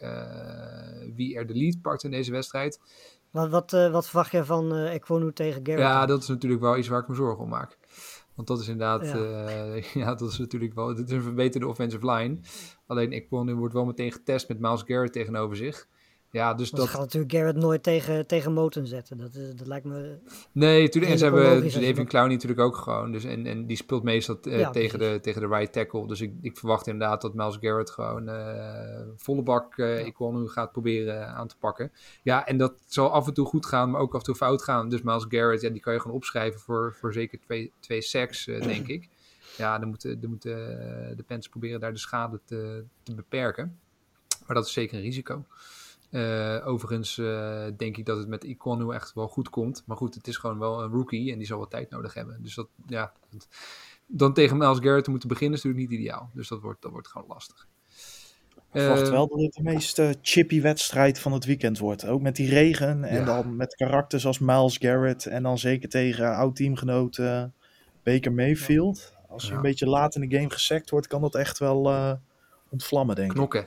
[1.14, 2.80] wie er de lead pakt in deze wedstrijd.
[3.34, 5.88] Wat, wat, uh, wat verwacht je van uh, Ekwonu tegen Garrett?
[5.88, 7.78] Ja, dat is natuurlijk wel iets waar ik me zorgen om maak.
[8.34, 11.66] Want dat is inderdaad, ja, uh, ja dat is natuurlijk wel, dit is een verbeterde
[11.66, 12.38] offensive line.
[12.86, 15.88] Alleen Ekwonu wordt wel meteen getest met Miles Garrett tegenover zich.
[16.34, 16.88] Ja, dus dat...
[16.88, 19.18] gaat natuurlijk Garrett nooit tegen, tegen Moten zetten.
[19.18, 20.18] Dat, is, dat lijkt me.
[20.52, 23.12] Nee, toen, en ze hebben dus David Clown natuurlijk ook gewoon.
[23.12, 26.06] Dus, en, en die speelt meestal uh, ja, tegen, de, tegen de right tackle.
[26.06, 30.12] Dus ik, ik verwacht inderdaad dat Miles Garrett gewoon uh, volle bak uh, ja.
[30.46, 31.92] gaat proberen aan te pakken.
[32.22, 34.62] Ja, en dat zal af en toe goed gaan, maar ook af en toe fout
[34.62, 34.88] gaan.
[34.88, 38.44] Dus Miles Garrett, ja, die kan je gewoon opschrijven voor, voor zeker twee, twee sacks,
[38.44, 39.08] denk ik.
[39.56, 40.56] Ja, dan moeten, dan moeten
[41.16, 43.78] de Panthers proberen daar de schade te, te beperken.
[44.46, 45.44] Maar dat is zeker een risico.
[46.14, 49.82] Uh, overigens uh, denk ik dat het met Iconu echt wel goed komt.
[49.86, 52.42] Maar goed, het is gewoon wel een rookie en die zal wat tijd nodig hebben.
[52.42, 53.48] Dus dat, ja, dat,
[54.06, 56.30] dan tegen Miles Garrett te moeten beginnen is natuurlijk niet ideaal.
[56.32, 57.66] Dus dat wordt, dat wordt gewoon lastig.
[58.72, 62.06] Ik verwacht wel dat het de meest chippy wedstrijd van het weekend wordt.
[62.06, 63.24] Ook met die regen en ja.
[63.24, 65.26] dan met karakters als Miles Garrett.
[65.26, 67.20] En dan zeker tegen oud-teamgenoot
[68.02, 69.12] Baker Mayfield.
[69.28, 69.56] Als je ja.
[69.56, 72.18] een beetje laat in de game gesekt wordt, kan dat echt wel
[72.68, 73.34] ontvlammen, denk ik.
[73.34, 73.66] Knokken.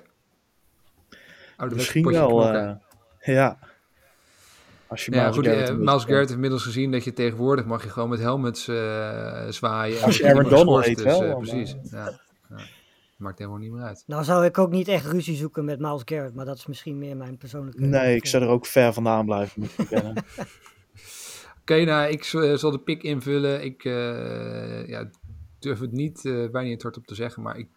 [1.65, 2.71] Misschien wel, uh,
[3.19, 3.59] ja.
[4.87, 7.83] Als je ja, goed, Garrett, uh, Miles Garrett heeft inmiddels gezien dat je tegenwoordig mag
[7.83, 10.01] je gewoon met helmets uh, zwaaien.
[10.01, 11.37] Als je Aaron Donald heet dus, wel.
[11.37, 12.57] precies, ja, ja.
[13.17, 14.03] Maakt helemaal niet meer uit.
[14.05, 16.97] Nou zou ik ook niet echt ruzie zoeken met Miles Garrett, maar dat is misschien
[16.97, 17.81] meer mijn persoonlijke...
[17.81, 20.15] Nee, ik zou er ook ver vandaan blijven, moet ik Oké,
[21.61, 22.23] okay, nou, ik
[22.59, 23.63] zal de pick invullen.
[23.63, 23.83] Ik
[24.87, 25.09] ja,
[25.59, 27.67] durf het niet bijna niet hard op te zeggen, maar ik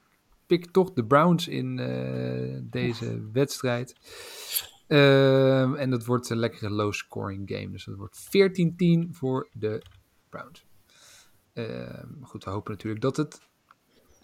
[0.50, 3.96] pik toch de Browns in uh, deze wedstrijd.
[4.88, 7.70] Uh, en dat wordt een lekkere low scoring game.
[7.70, 8.18] Dus dat wordt
[9.06, 9.82] 14-10 voor de
[10.28, 10.66] Browns.
[11.54, 13.40] Uh, goed, we hopen natuurlijk dat het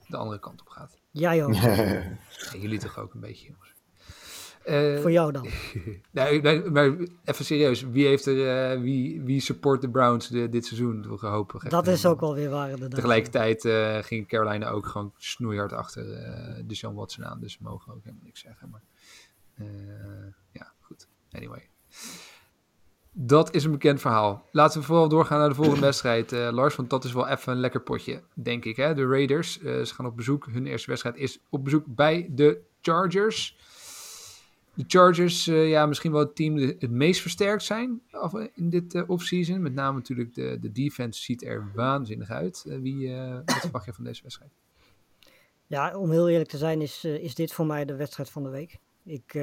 [0.07, 0.99] de andere kant op gaat.
[1.11, 1.65] Ja, joh.
[2.53, 3.75] en jullie toch ook een beetje, jongens.
[4.67, 5.47] Uh, Voor jou dan?
[6.11, 7.83] nee, maar, maar, even serieus.
[7.83, 11.03] Wie, heeft er, uh, wie, wie support de Browns de, dit seizoen?
[11.69, 12.71] Dat is ook wel weer waar.
[12.71, 12.95] Inderdaad.
[12.95, 16.05] Tegelijkertijd uh, ging Carolina ook gewoon snoeihard achter
[16.67, 17.41] de Sean Watson aan.
[17.41, 18.71] Dus we mogen ook helemaal niks zeggen.
[18.71, 18.83] Maar
[20.53, 21.09] ja, goed.
[21.33, 21.69] Anyway.
[23.13, 24.49] Dat is een bekend verhaal.
[24.53, 26.77] Laten we vooral doorgaan naar de volgende wedstrijd, Lars.
[26.77, 28.77] Want dat is wel even een lekker potje, denk ik.
[28.77, 28.95] Hè?
[28.95, 30.47] De Raiders, ze gaan op bezoek.
[30.47, 33.57] Hun eerste wedstrijd is op bezoek bij de Chargers.
[34.77, 38.03] De Chargers, uh, ja, misschien wel het team het meest versterkt zijn
[38.55, 39.63] in dit uh, offseason.
[39.63, 42.65] Met name natuurlijk de, de defense ziet er waanzinnig uit.
[42.67, 44.51] Uh, wie, wat verwacht je van deze wedstrijd?
[45.67, 48.49] Ja, om heel eerlijk te zijn is, is dit voor mij de wedstrijd van de
[48.49, 48.79] week.
[49.05, 49.39] Ik,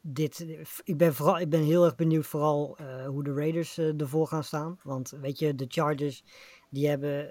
[0.00, 0.46] dit,
[0.84, 4.78] ik, ben, vooral, ik ben heel erg benieuwd vooral hoe de Raiders ervoor gaan staan.
[4.82, 6.24] Want weet je, de Chargers
[6.70, 7.28] die hebben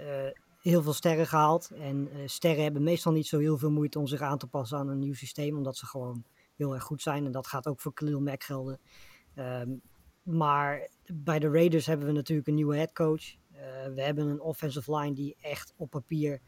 [0.61, 1.71] heel veel sterren gehaald.
[1.71, 4.87] En sterren hebben meestal niet zo heel veel moeite om zich aan te passen aan
[4.87, 5.57] een nieuw systeem.
[5.57, 6.23] Omdat ze gewoon
[6.61, 7.25] heel erg goed zijn.
[7.25, 8.79] En dat gaat ook voor Khalil Mack gelden.
[9.35, 9.81] Um,
[10.23, 13.35] maar bij de Raiders hebben we natuurlijk een nieuwe headcoach.
[13.51, 16.41] Uh, we hebben een offensive line die echt op papier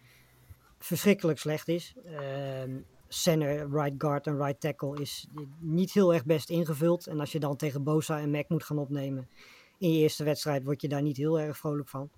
[0.79, 1.95] verschrikkelijk slecht is.
[2.05, 5.27] Uh, center, right guard en right tackle is
[5.59, 7.07] niet heel erg best ingevuld.
[7.07, 9.29] En als je dan tegen Bosa en Mac moet gaan opnemen
[9.77, 12.09] in je eerste wedstrijd, word je daar niet heel erg vrolijk van.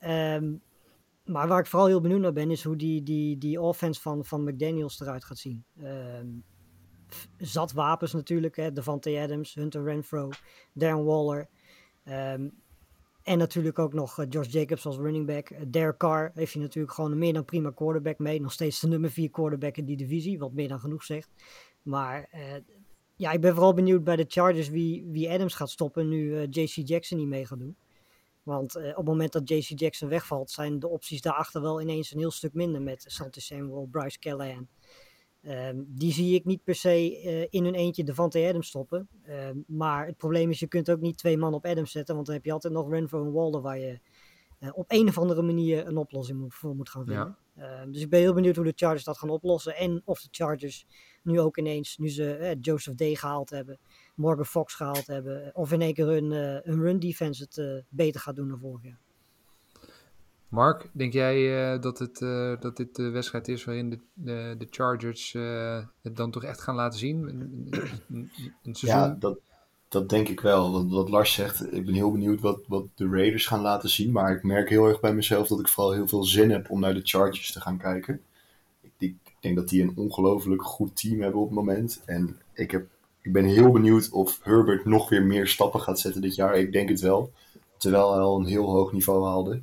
[0.00, 0.62] Um,
[1.24, 4.24] maar waar ik vooral heel benieuwd naar ben, is hoe die, die, die offense van,
[4.24, 5.64] van McDaniels eruit gaat zien.
[5.82, 6.44] Um,
[7.36, 8.56] zat wapens natuurlijk.
[8.56, 8.72] Hè?
[8.72, 10.30] Devante Adams, Hunter Renfro,
[10.72, 11.48] Darren Waller.
[12.08, 12.52] Um,
[13.22, 15.50] en natuurlijk ook nog uh, Josh Jacobs als running back.
[15.50, 18.40] Uh, Derek Carr heeft je natuurlijk gewoon een meer dan prima quarterback mee.
[18.40, 21.28] Nog steeds de nummer 4 quarterback in die divisie, wat meer dan genoeg zegt.
[21.82, 22.40] Maar uh,
[23.16, 26.88] ja, ik ben vooral benieuwd bij de Chargers wie, wie Adams gaat stoppen nu JC
[26.88, 27.76] Jackson niet mee gaat doen.
[28.48, 32.12] Want eh, op het moment dat JC Jackson wegvalt, zijn de opties daarachter wel ineens
[32.12, 34.68] een heel stuk minder met Santos Samuel, Bryce Callahan.
[35.42, 39.08] Ehm, die zie ik niet per se eh, in hun eentje Devante Adams stoppen.
[39.22, 42.26] Ehm, maar het probleem is, je kunt ook niet twee man op Adams zetten, want
[42.26, 44.00] dan heb je altijd nog Renfro en Walder waar je
[44.58, 47.36] eh, op een of andere manier een oplossing moet, voor moet gaan vinden.
[47.56, 49.76] Ehm, dus ik ben heel benieuwd hoe de Chargers dat gaan oplossen.
[49.76, 50.86] En of de Chargers
[51.22, 53.78] nu ook ineens, nu ze eh, Joseph Day gehaald hebben,
[54.14, 56.30] Morgan Fox gehaald hebben, of in één keer hun,
[56.64, 58.98] hun run defense het beter gaat doen dan vorig jaar.
[60.48, 64.54] Mark, denk jij eh, dat, het, eh, dat dit de wedstrijd is waarin de, de,
[64.58, 67.22] de Chargers eh, het dan toch echt gaan laten zien?
[67.28, 67.68] Een, een,
[68.08, 68.30] een-
[68.62, 69.00] een seizoen?
[69.00, 69.38] Ja, dat,
[69.88, 70.88] dat denk ik wel.
[70.88, 74.12] Wat Lars zegt, ik ben heel benieuwd wat, wat de Raiders gaan laten zien.
[74.12, 76.80] Maar ik merk heel erg bij mezelf dat ik vooral heel veel zin heb om
[76.80, 78.20] naar de Chargers te gaan kijken.
[78.80, 82.02] Ik, ik, ik denk dat die een ongelooflijk goed team hebben op het moment.
[82.04, 82.86] En ik, heb,
[83.22, 86.56] ik ben heel benieuwd of Herbert nog weer meer stappen gaat zetten dit jaar.
[86.58, 87.32] Ik denk het wel.
[87.76, 89.60] Terwijl hij al een heel hoog niveau haalde.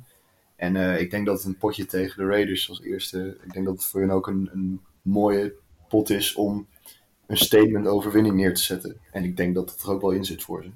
[0.56, 3.38] En eh, ik denk dat het een potje tegen de Raiders als eerste.
[3.44, 5.54] Ik denk dat het voor hen ook een, een mooie
[5.88, 6.66] pot is om
[7.26, 8.96] een statement overwinning neer te zetten.
[9.10, 10.70] En ik denk dat het er ook wel in zit voor ze.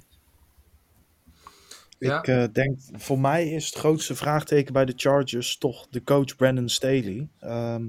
[1.99, 2.18] Ja.
[2.18, 6.37] Ik eh, denk, voor mij is het grootste vraagteken bij de Chargers toch de coach
[6.37, 7.28] Brandon Staley.
[7.39, 7.89] Ehm,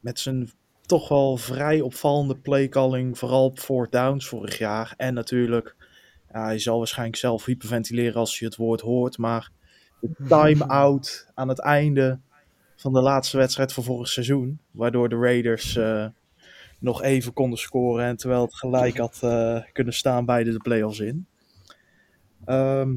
[0.00, 0.50] met zijn
[0.86, 4.94] toch wel vrij opvallende playcalling, vooral op fourth downs vorig jaar.
[4.96, 5.76] En natuurlijk,
[6.32, 9.18] ja, hij zal waarschijnlijk zelf hyperventileren als hij het woord hoort.
[9.18, 9.50] Maar
[10.00, 12.18] de time-out aan het einde
[12.76, 14.60] van de laatste wedstrijd van vorig seizoen.
[14.70, 16.06] Waardoor de Raiders eh,
[16.78, 18.04] nog even konden scoren.
[18.04, 21.26] En terwijl het gelijk had eh, kunnen staan, beide de playoffs in.
[22.44, 22.94] Ehm,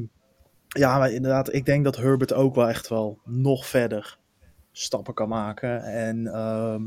[0.68, 4.18] ja, maar inderdaad, ik denk dat Herbert ook wel echt wel nog verder
[4.72, 5.82] stappen kan maken.
[5.82, 6.82] En ehm,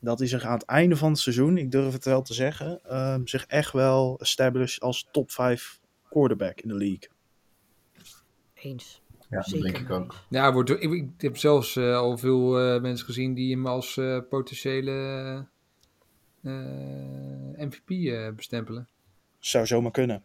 [0.00, 2.80] dat hij zich aan het einde van het seizoen, ik durf het wel te zeggen,
[2.84, 7.08] ehm, zich echt wel established als top 5 quarterback in de league.
[8.54, 8.99] Eens.
[9.30, 10.14] Ja, dat Zeker denk ik ook.
[10.28, 13.96] Ja, wordt, ik, ik heb zelfs eh, al veel eh, mensen gezien die hem als
[13.96, 14.92] eh, potentiële
[16.42, 18.88] eh, MVP eh, bestempelen.
[19.38, 20.22] Zou zomaar kunnen.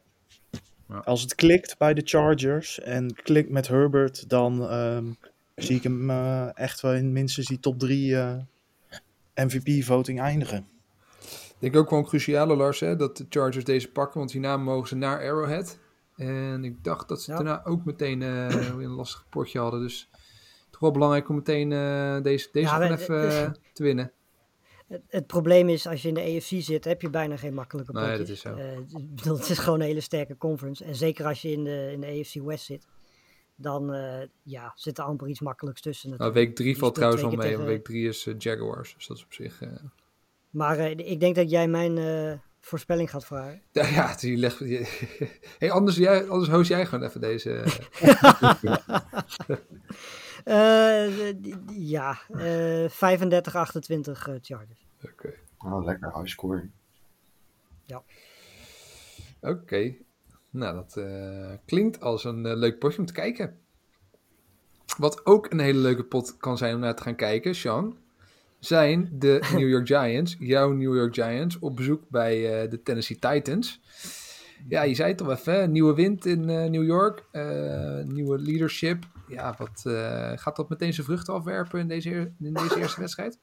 [0.90, 0.98] Ja.
[0.98, 5.06] Als het klikt bij de Chargers en klikt met Herbert, dan ehm,
[5.56, 8.16] zie ik hem eh, echt wel in minstens die top 3
[9.36, 10.68] MVP-voting eindigen.
[11.60, 14.58] Ik denk ook wel een cruciale, Lars, hè, dat de Chargers deze pakken, want hierna
[14.58, 15.80] mogen ze naar Arrowhead.
[16.16, 17.38] En ik dacht dat ze Ja.
[17.38, 19.80] daarna ook meteen eh, een lastig potje hadden.
[19.82, 20.10] Dus
[20.70, 24.12] toch wel belangrijk om meteen eh, deze, deze Ja, even eh, te winnen.
[24.88, 27.92] Het, het probleem is, als je in de AFC zit, heb je bijna geen makkelijke
[27.92, 28.28] Nee, potjes.
[28.28, 29.00] dat is zo.
[29.16, 30.84] Bedoel, het is gewoon een hele sterke conference.
[30.84, 32.88] En zeker als je in de, in de AFC West zit,
[33.56, 33.94] dan
[34.44, 37.50] ja, zit er amper iets makkelijks tussen Nou, week 3 Je valt trouwens twee mee,
[37.50, 38.94] tegen- week 3 is Jaguars.
[38.96, 39.60] Dus dat is op zich...
[40.50, 41.94] Maar ik denk dat jij mijn
[42.66, 43.62] voorspelling gaat vragen.
[43.72, 44.60] Ja, ja die legt.
[44.60, 45.08] je-
[45.60, 47.64] hey, anders, jij, anders host jij gewoon even deze.
[50.44, 54.88] Eh, d- d- ja, eh 35-28 eh, Chargers.
[55.04, 55.34] Oké.
[55.58, 56.72] Oh, lekker high scoring.
[59.42, 59.96] Oké.
[60.50, 63.60] Nou, dat eh, klinkt als een eh, leuk potje om te kijken.
[64.98, 67.98] Wat ook een hele leuke pot kan zijn om naar te gaan kijken, Sean,
[68.68, 73.20] zijn de New York Giants, jouw New York Giants, op bezoek bij eh, de Tennessee
[73.20, 73.82] Titans.
[74.68, 78.40] Ja, je zei het al even, hè, nieuwe wind in eh, New York, eh, nieuwe
[78.40, 79.04] leadership.
[79.28, 79.82] Ja, wat
[80.40, 83.40] gaat dat meteen zijn vruchten afwerpen in deze, in deze eerste wedstrijd?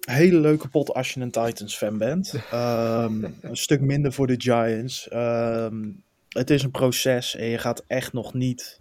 [0.00, 2.34] Hele leuke pot als je een Titans fan bent.
[2.50, 5.08] Ehm, een stuk minder voor de Giants.
[5.08, 5.90] Ehm,
[6.28, 8.80] het is een proces en je gaat echt nog niet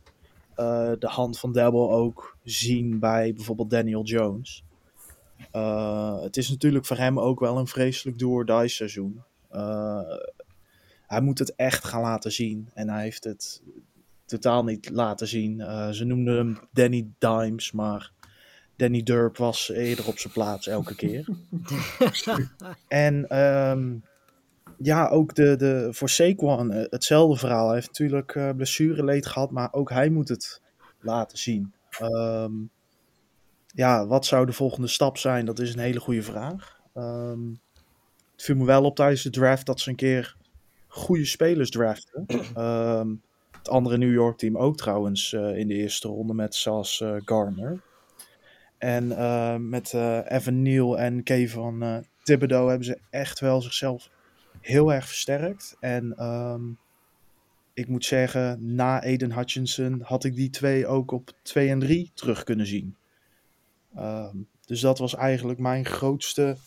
[0.56, 4.64] de hand van Dabble ook zien bij bijvoorbeeld Daniel Jones.
[5.52, 9.24] Eh, het is natuurlijk voor hem ook wel een vreselijk do-or-die seizoen.
[9.50, 10.02] Eh,
[11.08, 13.62] hij moet het echt gaan laten zien en hij heeft het
[14.26, 15.62] totaal niet laten zien.
[15.62, 18.12] Eh, ze noemden hem Danny Dimes, maar
[18.76, 21.28] Danny Durp was eerder op zijn plaats elke keer.
[22.88, 23.96] en ehm,
[24.78, 27.66] ja, ook de, de, voor Saquon hetzelfde verhaal.
[27.66, 30.62] Hij heeft natuurlijk blessureleed gehad, maar ook hij moet het
[31.00, 31.74] laten zien.
[31.90, 32.52] Ehm,
[33.74, 35.46] ja, wat zou de volgende stap zijn?
[35.46, 36.80] Dat is een hele goede vraag.
[36.94, 37.50] Ehm,
[38.32, 40.36] het viel me wel op tijdens de draft dat ze een keer
[40.88, 42.26] goede spelers draften.
[42.56, 43.10] Ehm,
[43.52, 47.16] het andere New York team ook trouwens eh, in de eerste ronde met Sas eh,
[47.26, 47.82] Garner.
[48.78, 49.94] En eh, met
[50.28, 54.10] Evan Neal en Kevin eh Thibodeau hebben ze echt wel zichzelf
[54.62, 55.78] heel erg versterkt.
[55.80, 56.62] En ehm,
[57.74, 62.12] ik moet zeggen, na Aiden Hutchinson had ik die twee ook op 2 en 3
[62.14, 62.96] terug kunnen zien.
[63.96, 66.58] Ehm, dus dat was eigenlijk mijn grootste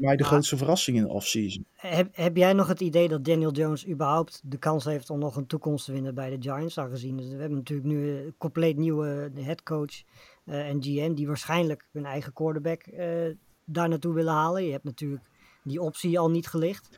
[0.00, 1.66] mij de grootste verrassing in de offseason.
[1.74, 5.36] Heb, heb jij nog het idee dat Daniel Jones überhaupt de kans heeft om nog
[5.36, 6.78] een toekomst te winnen bij de Giants?
[6.78, 10.02] Aangezien we hebben natuurlijk nu een compleet nieuwe headcoach
[10.44, 13.06] eh en GM die waarschijnlijk hun eigen quarterback eh,
[13.64, 14.64] daar naartoe willen halen.
[14.64, 15.22] Je hebt natuurlijk
[15.62, 16.88] die optie al niet gelicht.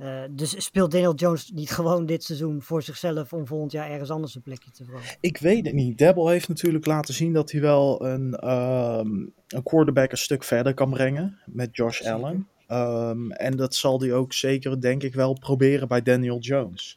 [0.00, 4.10] Eh, dus speelt Daniel Jones niet gewoon dit seizoen voor zichzelf om volgend jaar ergens
[4.10, 5.16] anders een plekje te veroveren?
[5.20, 5.98] Ik weet het niet.
[5.98, 9.10] Debble heeft natuurlijk laten zien dat hij wel een, ehm,
[9.48, 12.12] een quarterback een stuk verder kan brengen met Josh Zeker.
[12.12, 12.48] Allen.
[12.66, 16.96] Ehm, en dat zal hij ook zeker, denk ik, wel proberen bij Daniel Jones.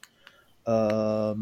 [0.63, 1.39] Ehm,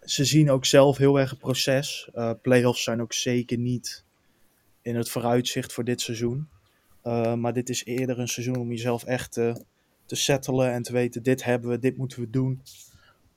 [0.00, 2.08] ze zien ook zelf heel erg het proces.
[2.14, 4.04] Eh playoffs zijn ook zeker niet
[4.82, 6.48] in het vooruitzicht voor dit seizoen.
[7.02, 9.64] Eh, maar dit is eerder een seizoen om jezelf echt te,
[10.06, 12.62] te settelen en te weten: dit hebben we, dit moeten we doen.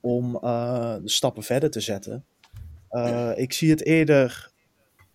[0.00, 2.24] Om eh, de stappen verder te zetten.
[2.88, 4.50] Eh, ik zie het eerder,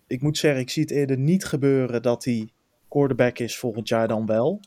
[0.08, 2.49] ik moet zeggen, ik zie het eerder niet gebeuren dat hij
[2.89, 4.60] quarterback is volgend jaar dan wel.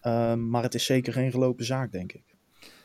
[0.00, 2.24] Ehm, maar het is zeker geen gelopen zaak, denk ik.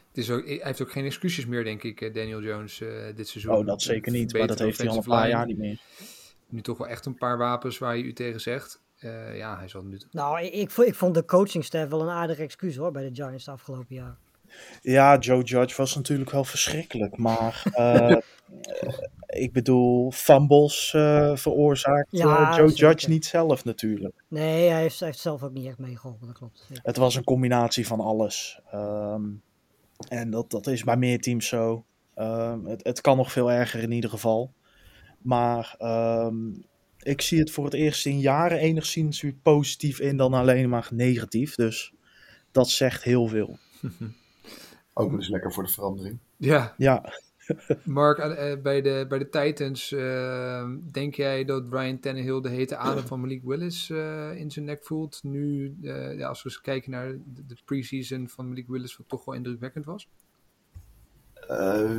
[0.08, 2.78] Het is ook, hij heeft ook geen excuses meer, denk ik, eh, Daniel Jones,
[3.16, 3.56] dit seizoen.
[3.56, 4.34] Oh, dat zeker niet.
[4.34, 5.80] Maar dat heeft hij al een paar jaar niet meer.
[6.50, 8.82] Nu toch wel echt een paar wapens waar je u tegen zegt.
[9.00, 10.00] Eh, ja, hij zal nu...
[10.12, 13.16] Nou, ik, ik, vond- ik vond de coachingstaf wel een aardig excuus hoor bij de
[13.16, 14.18] Giants de afgelopen jaar.
[14.82, 17.18] Ja, Joe Judge was natuurlijk wel verschrikkelijk.
[17.18, 18.18] Maar eh,
[19.28, 22.88] ik bedoel, fumbles eh, veroorzaakt Ja, Joe zeker.
[22.88, 24.24] Judge niet zelf natuurlijk.
[24.28, 26.66] Nee, hij heeft, hij heeft zelf ook niet echt meegeholpen, dat klopt.
[26.68, 26.84] zeker.
[26.86, 28.60] Het was een combinatie van alles.
[28.72, 29.24] Ehm,
[30.08, 31.86] en dat, dat is bij meer teams zo.
[32.14, 34.54] Ehm, het, het kan nog veel erger in ieder geval.
[35.18, 36.36] Maar ehm,
[37.08, 40.90] ik zie het voor het eerst in jaren enigszins weer positief in dan alleen maar
[40.92, 41.56] negatief.
[41.56, 41.94] Dus
[42.52, 43.58] dat zegt heel veel.
[44.94, 46.20] Ook dus lekker voor de verandering.
[46.38, 47.14] Ja, Ja,
[47.84, 52.78] Mark, eh, bij, de, bij de Titans, eh, denk jij dat Ryan Tannehill de hete
[52.78, 55.20] adem van Malik Willis eh, in zijn nek voelt?
[55.24, 59.10] Nu, eh, ja, als we eens kijken naar de, de preseason van Malik Willis, wat
[59.10, 60.10] toch wel indrukwekkend was.
[61.48, 61.90] Eh,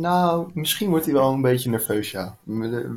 [0.00, 2.36] nou, misschien wordt hij wel een beetje nerveus, ja.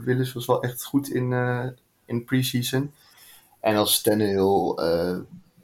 [0.03, 1.67] Willis was wel echt goed in, eh
[2.05, 2.91] in preseason.
[3.59, 5.17] En als Tannehill eh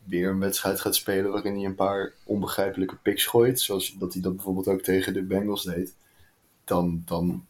[0.03, 4.21] weer een wedstrijd gaat spelen waarin hij een paar onbegrijpelijke picks gooit, zoals dat hij
[4.21, 5.95] dat bijvoorbeeld ook tegen de Bengals deed,
[6.63, 7.45] dan, dan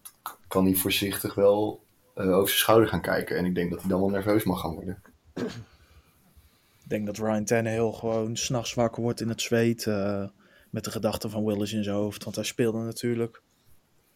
[0.47, 1.79] kan hij voorzichtig wel
[2.13, 3.37] over zijn schouder gaan kijken.
[3.37, 5.01] En ik denk dat hij dan wel nerveus mag gaan worden.
[5.33, 9.87] ik denk dat Ryan Tannehill gewoon s'nachts wakker wordt in het zweet.
[10.75, 12.23] Met de gedachten van Willis in zijn hoofd.
[12.23, 13.41] Want hij speelde natuurlijk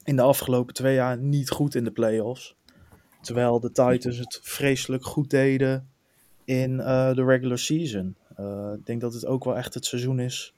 [0.04, 2.56] in de afgelopen twee jaar niet goed in de playoffs.
[3.22, 5.90] Terwijl de Titans het vreselijk goed deden
[6.46, 8.16] in eh, de regular season.
[8.36, 10.54] Eh, ik denk dat het ook wel echt het seizoen is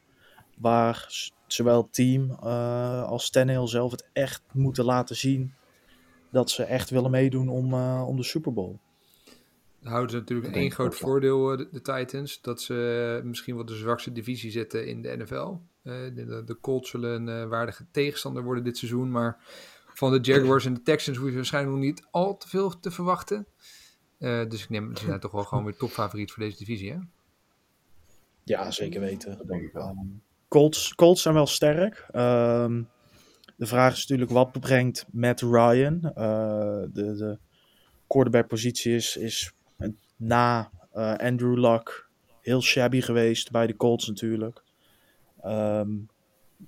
[0.58, 1.08] waar
[1.48, 5.54] zowel het team eh, als Tannehill zelf het echt moeten laten zien
[6.32, 7.74] dat ze echt willen meedoen om,
[8.04, 8.76] om de Super Bowl.
[9.82, 13.56] Dan houden ze natuurlijk Dat één groot voordeel, eh, de, de Titans, dat ze misschien
[13.56, 15.58] wel de zwakste divisie zitten in de NFL.
[15.84, 19.38] Eh, de, de, de Colts zullen een eh, waardige tegenstander worden dit seizoen, maar
[19.94, 22.92] van de Jaguars en de Texans hoef je waarschijnlijk nog niet al te veel te
[22.92, 23.48] verwachten.
[24.18, 26.98] Eh, dus ik neem, ze zijn toch wel gewoon weer topfavoriet voor deze divisie, hè?
[28.44, 29.38] Ja, zeker weten.
[29.38, 30.06] Dat denk ik wel.
[30.48, 32.06] Colts, Colts zijn wel sterk.
[32.12, 32.84] Ehm,
[33.56, 36.02] de vraag is natuurlijk wat brengt Matt Ryan.
[36.04, 37.38] Eh, de, de
[38.08, 39.54] quarterback-positie is, is
[40.22, 42.10] na eh, Andrew Luck
[42.42, 44.64] heel shabby geweest bij de Colts natuurlijk.
[45.42, 45.90] Ehm,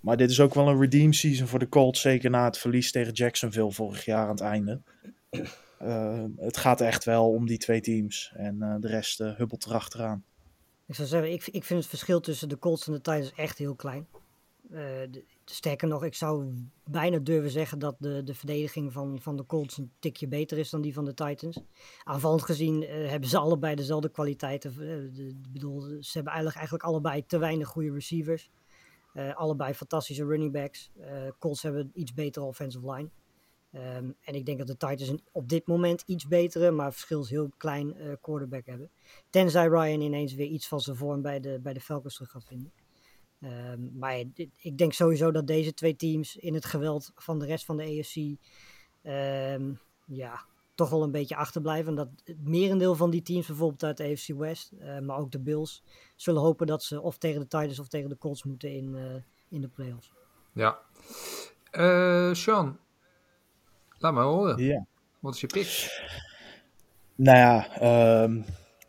[0.02, 2.92] maar dit is ook wel een redeem season voor de Colts, zeker na het verlies
[2.92, 4.82] tegen Jacksonville vorig jaar aan het einde.
[5.78, 9.66] Eh, het gaat echt wel om die twee teams en eh, de rest eh, hubbelt
[9.66, 10.24] erachteraan.
[10.88, 13.58] Ik zou zeggen, ik, ik vind het verschil tussen de Colts en de Titans echt
[13.58, 14.08] heel klein.
[14.62, 19.46] De- sterker nog, ik zou bijna durven zeggen dat de, de verdediging van, van de
[19.46, 21.60] Colts een tikje beter is dan die van de Titans.
[22.04, 24.72] Aanvallend gezien eh, hebben ze allebei dezelfde kwaliteiten.
[24.72, 28.50] Eh, bedoel, ze hebben eigenlijk, eigenlijk allebei te weinig goede receivers.
[29.14, 30.92] Eh, allebei fantastische running backs.
[31.40, 33.10] Colts hebben iets betere offensive line.
[33.72, 37.30] Ehm, en ik denk dat de Titans op dit moment iets betere, maar verschil is
[37.30, 38.90] heel klein, quarterback hebben.
[39.30, 42.46] Tenzij Ryan ineens weer iets van zijn vorm bij de, bij de Falcons terug gaat
[42.46, 42.72] vinden.
[43.44, 47.46] Ehm, maar dit- ik denk sowieso dat deze twee teams in het geweld van de
[47.46, 48.38] rest van de AFC
[49.02, 49.72] ehm,
[50.06, 51.90] ja, toch wel een beetje achterblijven.
[51.90, 55.32] En dat het merendeel van die teams, bijvoorbeeld uit de AFC West, eh, maar ook
[55.32, 55.84] de Bills,
[56.16, 59.04] zullen hopen dat ze of tegen de Titans of tegen de Colts moeten in, eh,
[59.50, 60.12] in de playoffs.
[60.54, 60.80] Ja.
[61.72, 62.80] Eh Sean,
[63.98, 64.58] laat maar horen.
[64.64, 64.86] Ja.
[65.20, 66.02] Wat is je pick?
[67.16, 68.42] Nou ja, ehm,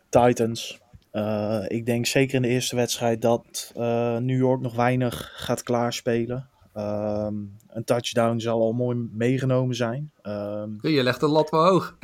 [0.09, 0.79] Titans.
[1.15, 5.63] Eh, ik denk zeker in de eerste wedstrijd dat eh, New York nog weinig gaat
[5.63, 6.49] klaarspelen.
[6.73, 7.33] Ehm,
[7.67, 10.11] een touchdown zal al mooi meegenomen zijn.
[10.21, 11.97] Ehm, Je legt de lat wel hoog.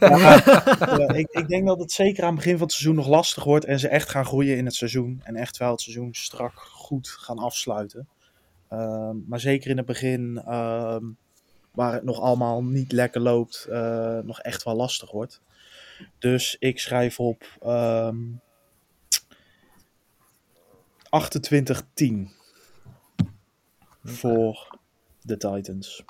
[0.00, 0.42] ja,
[0.98, 3.44] ja, ik, ik denk dat het zeker aan het begin van het seizoen nog lastig
[3.44, 5.20] wordt en ze echt gaan groeien in het seizoen.
[5.24, 8.08] En echt wel het seizoen strak goed gaan afsluiten.
[8.68, 10.42] Ehm, maar zeker in het begin,
[11.78, 15.40] waar het nog allemaal niet lekker loopt, eh, nog echt wel lastig wordt.
[16.18, 18.16] Dus ik schrijf op ehm
[21.10, 22.28] 28-10
[24.02, 24.78] voor
[25.22, 26.04] de Titans.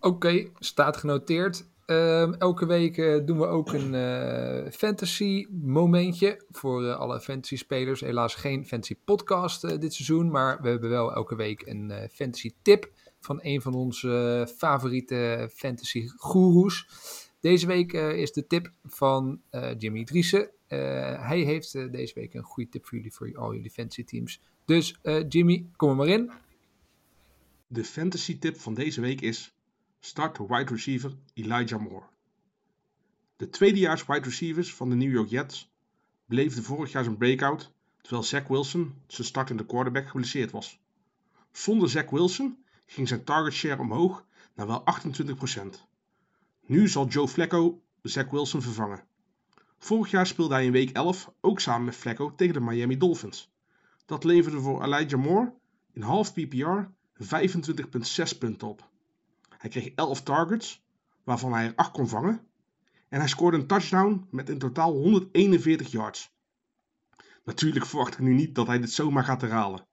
[0.00, 1.64] Oké, staat genoteerd.
[1.86, 7.56] Ehm, elke week eh, doen we ook een eh, fantasy momentje voor eh, alle fantasy
[7.56, 8.00] spelers.
[8.00, 12.90] Helaas geen fantasy podcast dit seizoen, maar we hebben wel elke week een fantasy tip
[13.20, 16.86] van een van onze favoriete fantasy goeroes.
[17.40, 20.50] Deze week eh, is de tip van eh, Jimmy Driessen.
[20.66, 20.78] Eh,
[21.26, 24.40] hij heeft deze week een goede tip voor jullie, voor al jullie fantasy teams.
[24.64, 26.30] Dus Jimmy, kom er maar in.
[27.66, 29.54] De fantasy tip van deze week is:
[30.00, 32.06] start wide receiver Elijah Moore.
[33.36, 35.70] De tweedejaars wide receivers van de New York Jets
[36.26, 40.78] beleefden vorig jaar zijn breakout terwijl Zach Wilson, zijn startende quarterback, geblesseerd was.
[41.52, 44.24] Zonder Zach Wilson ging zijn target share omhoog
[44.54, 45.89] naar wel 28%.
[46.70, 49.04] Nu zal Joe Flacco Zach Wilson vervangen.
[49.78, 53.52] Vorig jaar speelde hij in week 11 ook samen met Flacco tegen de Miami Dolphins.
[54.06, 55.54] Dat leverde voor Elijah Moore
[55.92, 58.90] in half PPR 25,6 punten op.
[59.58, 60.82] Hij kreeg 11 targets,
[61.24, 62.46] waarvan hij er 8 kon vangen.
[63.08, 66.32] En hij scoorde een touchdown met in totaal 141 yards.
[67.44, 69.86] Natuurlijk verwacht ik nu niet dat hij dit zomaar gaat herhalen.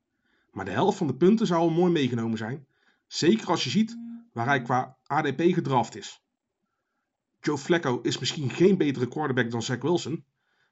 [0.51, 2.67] Maar de helft van de punten zou al mooi meegenomen zijn.
[3.07, 3.97] Zeker als je ziet
[4.33, 6.25] waar hij qua ADP gedraft is.
[7.39, 10.25] Joe Flacco is misschien geen betere quarterback dan Zach Wilson.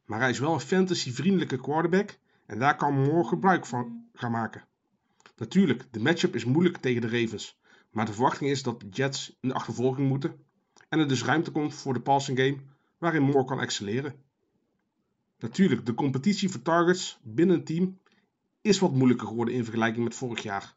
[0.05, 2.18] Maar hij is wel een fantasy-vriendelijke quarterback.
[2.45, 4.66] En daar kan Moore gebruik van gaan maken.
[5.36, 7.57] Natuurlijk, de matchup is moeilijk tegen de Ravens.
[7.91, 10.36] Maar de verwachting is dat de Jets in de achtervolging moeten.
[10.89, 12.57] En er dus ruimte komt voor de passing game
[12.97, 14.16] waarin Moore kan excelleren.
[15.39, 17.99] Natuurlijk, de competitie voor targets binnen een team
[18.61, 20.76] is wat moeilijker geworden in vergelijking met vorig jaar.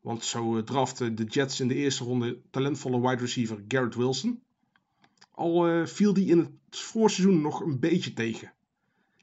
[0.00, 4.42] Want zo eh, draften de Jets in de eerste ronde talentvolle wide receiver Garrett Wilson.
[5.34, 8.52] Al eh, viel die in het voorseizoen nog een beetje tegen.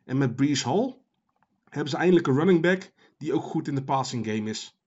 [0.05, 0.97] En met Brees Hall
[1.69, 4.77] hebben ze eindelijk een running back die ook goed in de passing game is.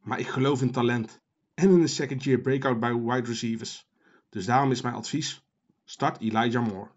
[0.00, 1.20] Maar ik geloof in talent
[1.54, 3.88] en in een second year breakout bij wide receivers.
[4.28, 5.46] Dus daarom is mijn advies:
[5.84, 6.90] start Elijah Moore.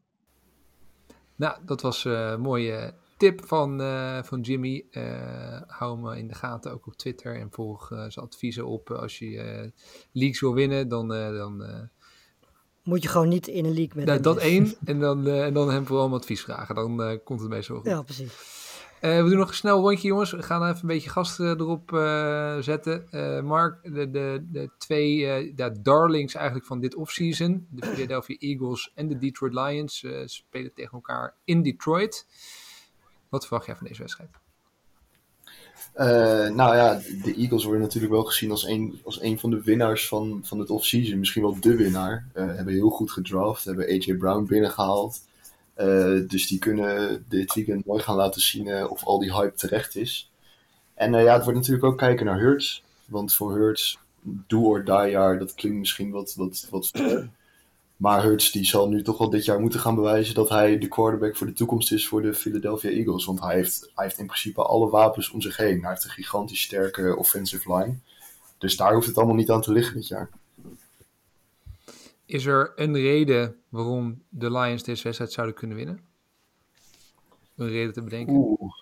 [1.35, 4.85] Nou, dat was eh, een mooie tip van, eh, van Jimmy.
[5.67, 7.35] Hou hem in de gaten, ook op Twitter.
[7.35, 8.91] En volg zijn adviezen op.
[8.91, 9.71] als je
[10.11, 11.07] leagues wil winnen, dan...
[11.07, 11.89] dan
[12.89, 14.51] Moet je gewoon niet in een league met nou, dat zitten.
[14.51, 14.75] één.
[14.85, 16.75] En dan, eh, en dan hem vooral om advies vragen.
[16.75, 17.85] Dan eh, komt het meestal goed.
[17.85, 18.57] Ja, precies.
[18.99, 20.31] Eh, we doen nog een snel rondje, jongens.
[20.31, 21.89] We gaan even een beetje gasten erop
[22.63, 23.05] zetten.
[23.45, 25.17] Mark, de, de, de twee
[25.55, 27.67] ja, darlings eigenlijk van dit offseason.
[27.69, 32.27] De Philadelphia Eagles en de Detroit Lions spelen tegen elkaar in Detroit.
[33.29, 34.29] Wat verwacht jij van deze wedstrijd?
[35.99, 39.61] Eh, nou ja, de Eagles worden natuurlijk wel gezien als een, als een van de
[39.63, 41.19] winnaars van, van het offseason.
[41.19, 42.25] Misschien wel de winnaar.
[42.33, 45.21] Eh, hebben heel goed gedraft, hebben AJ Brown binnengehaald.
[45.73, 49.95] Eh, dus die kunnen dit weekend mooi gaan laten zien of al die hype terecht
[49.95, 50.31] is.
[50.93, 52.83] En ja, het wordt natuurlijk ook kijken naar Hurts.
[53.05, 56.91] Want voor Hurts, do or die jaar, dat klinkt misschien wat, wat, wat.
[57.99, 60.87] Maar Hurts die zal nu toch wel dit jaar moeten gaan bewijzen dat hij de
[60.87, 63.25] quarterback voor de toekomst is voor de Philadelphia Eagles.
[63.25, 65.81] Want hij heeft, hij heeft in principe alle wapens om zich heen.
[65.81, 67.97] Hij heeft een gigantisch sterke offensive line.
[68.57, 70.29] Dus daar hoeft het allemaal niet aan te liggen dit jaar.
[72.25, 75.99] Is er een reden waarom de Lions deze wedstrijd zouden kunnen winnen?
[77.55, 78.33] Een reden te bedenken?
[78.33, 78.73] Oeh.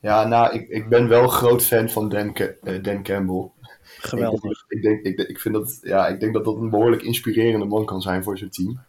[0.00, 3.50] Ja, nou, ik, ik ben wel groot fan van Dan, eh, Dan Campbell.
[3.98, 4.64] Geweldig.
[4.68, 7.84] Ik, denk, ik, ik, vind dat, ja, ik denk dat dat een behoorlijk inspirerende man
[7.84, 8.80] kan zijn voor zijn team.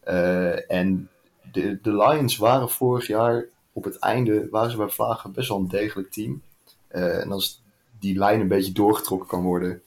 [0.00, 1.08] Eh, en
[1.52, 5.58] de, de Lions waren vorig jaar op het einde, waren ze bij Vlagen best wel
[5.58, 6.42] een degelijk team.
[6.88, 7.62] Eh, en als
[7.98, 9.82] die lijn een beetje doorgetrokken kan worden,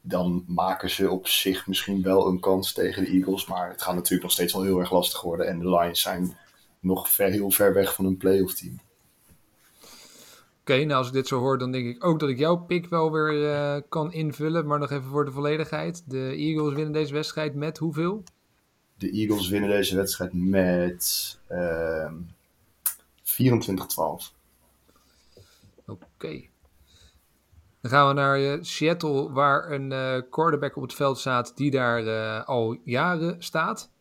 [0.00, 3.46] dan maken ze op zich misschien wel een kans tegen de Eagles.
[3.46, 5.46] Maar het gaat natuurlijk nog steeds wel heel erg lastig worden.
[5.46, 6.36] En de Lions zijn
[6.80, 8.80] nog ver, heel ver weg van een playoff team.
[10.64, 12.88] Oké, nou als ik dit zo hoor, dan denk ik ook dat ik jouw pick
[12.88, 14.66] wel weer eh, kan invullen.
[14.66, 16.02] Maar nog even voor de volledigheid.
[16.10, 18.22] De Eagles winnen deze wedstrijd met hoeveel?
[18.98, 22.14] De Eagles winnen deze wedstrijd met ehm
[23.22, 24.32] 24-12.
[25.86, 26.42] Oké.
[27.84, 31.70] Dan gaan we naar eh, Seattle, waar een eh, quarterback op het veld staat die
[31.70, 33.92] daar eh, al jaren staat.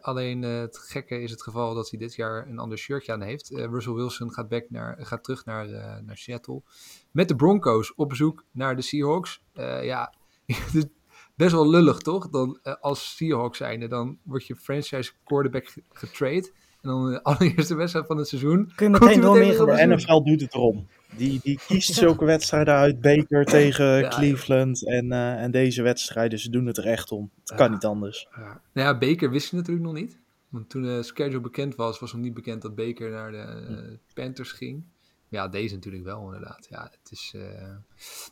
[0.00, 3.48] Alleen het gekke is het geval dat hij dit jaar een ander shirtje aan heeft.
[3.50, 5.68] Russell Wilson gaat, back naar, gaat terug naar,
[6.04, 6.62] naar Seattle.
[7.10, 9.42] Met de Broncos op bezoek naar de Seahawks.
[9.82, 10.14] Ja,
[11.34, 12.30] best wel lullig toch?
[12.30, 16.52] Dan, als Seahawks zijnde, dan wordt je franchise quarterback ge- getrade.
[16.86, 18.72] En dan de allereerste wedstrijd van het seizoen.
[18.74, 19.36] Kun je meteen door.
[19.66, 19.86] De.
[19.86, 20.86] NFL doet het erom.
[21.16, 23.00] Die, die kiest zulke wedstrijden uit.
[23.00, 26.38] Baker tegen Ja, Cleveland en, eh, en deze wedstrijden.
[26.38, 27.30] Ze doen het er echt om.
[27.44, 28.28] Het kan niet anders.
[28.36, 28.60] Ja.
[28.72, 30.18] Nou ja, Baker wist je natuurlijk nog niet.
[30.48, 33.98] Want toen de schedule bekend was, was nog niet bekend dat Baker naar de eh,
[34.14, 34.84] Panthers ging.
[35.28, 36.66] Ja, deze natuurlijk wel inderdaad.
[36.70, 37.32] Ja, het is...
[37.34, 37.74] eh,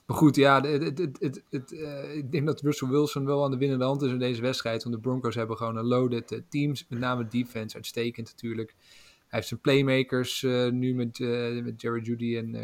[0.07, 3.57] Maar goed, ja, het, het, het, eh, ik denk dat Russell Wilson wel aan de
[3.57, 4.83] winnende hand is in deze wedstrijd.
[4.83, 6.87] Want de Broncos hebben gewoon een loaded eh, teams.
[6.89, 8.75] Met name defense, uitstekend natuurlijk.
[9.19, 11.19] Hij heeft zijn playmakers nu met,
[11.65, 12.55] met Jerry Judy en,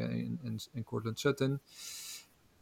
[0.42, 1.60] en, en, Cortland Sutton.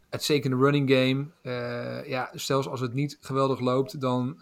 [0.08, 1.26] Uitstekende running game.
[1.42, 4.40] Eh, ja, zelfs als het niet geweldig loopt, dan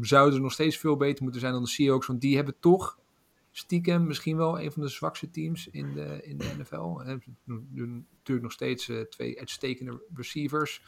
[0.00, 2.06] zouden ze nog steeds veel beter moeten zijn dan de Seahawks.
[2.06, 2.98] Want die hebben toch
[3.50, 7.00] stiekem misschien wel een van de zwakste teams in de, in de NFL.
[7.04, 7.18] Ze
[8.10, 10.82] natuurlijk nog steeds eh, twee uitstekende receivers.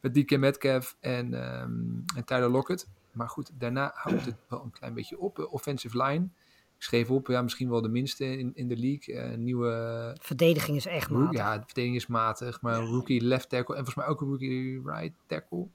[0.00, 2.88] Met DK Metcalf en, ehm, en Tyler Lockett.
[3.12, 5.38] Maar goed, daarna houdt het wel een klein beetje op.
[5.38, 6.28] Eh, offensive line.
[6.76, 9.14] Ik schreef op, ja, misschien wel de minste in, in de league.
[9.14, 11.38] Eh, nieuwe Verdediging is echt matig.
[11.38, 12.60] Ja, de verdediging is matig.
[12.60, 13.74] Maar rookie left tackle.
[13.74, 15.66] En volgens mij ook een rookie right tackle.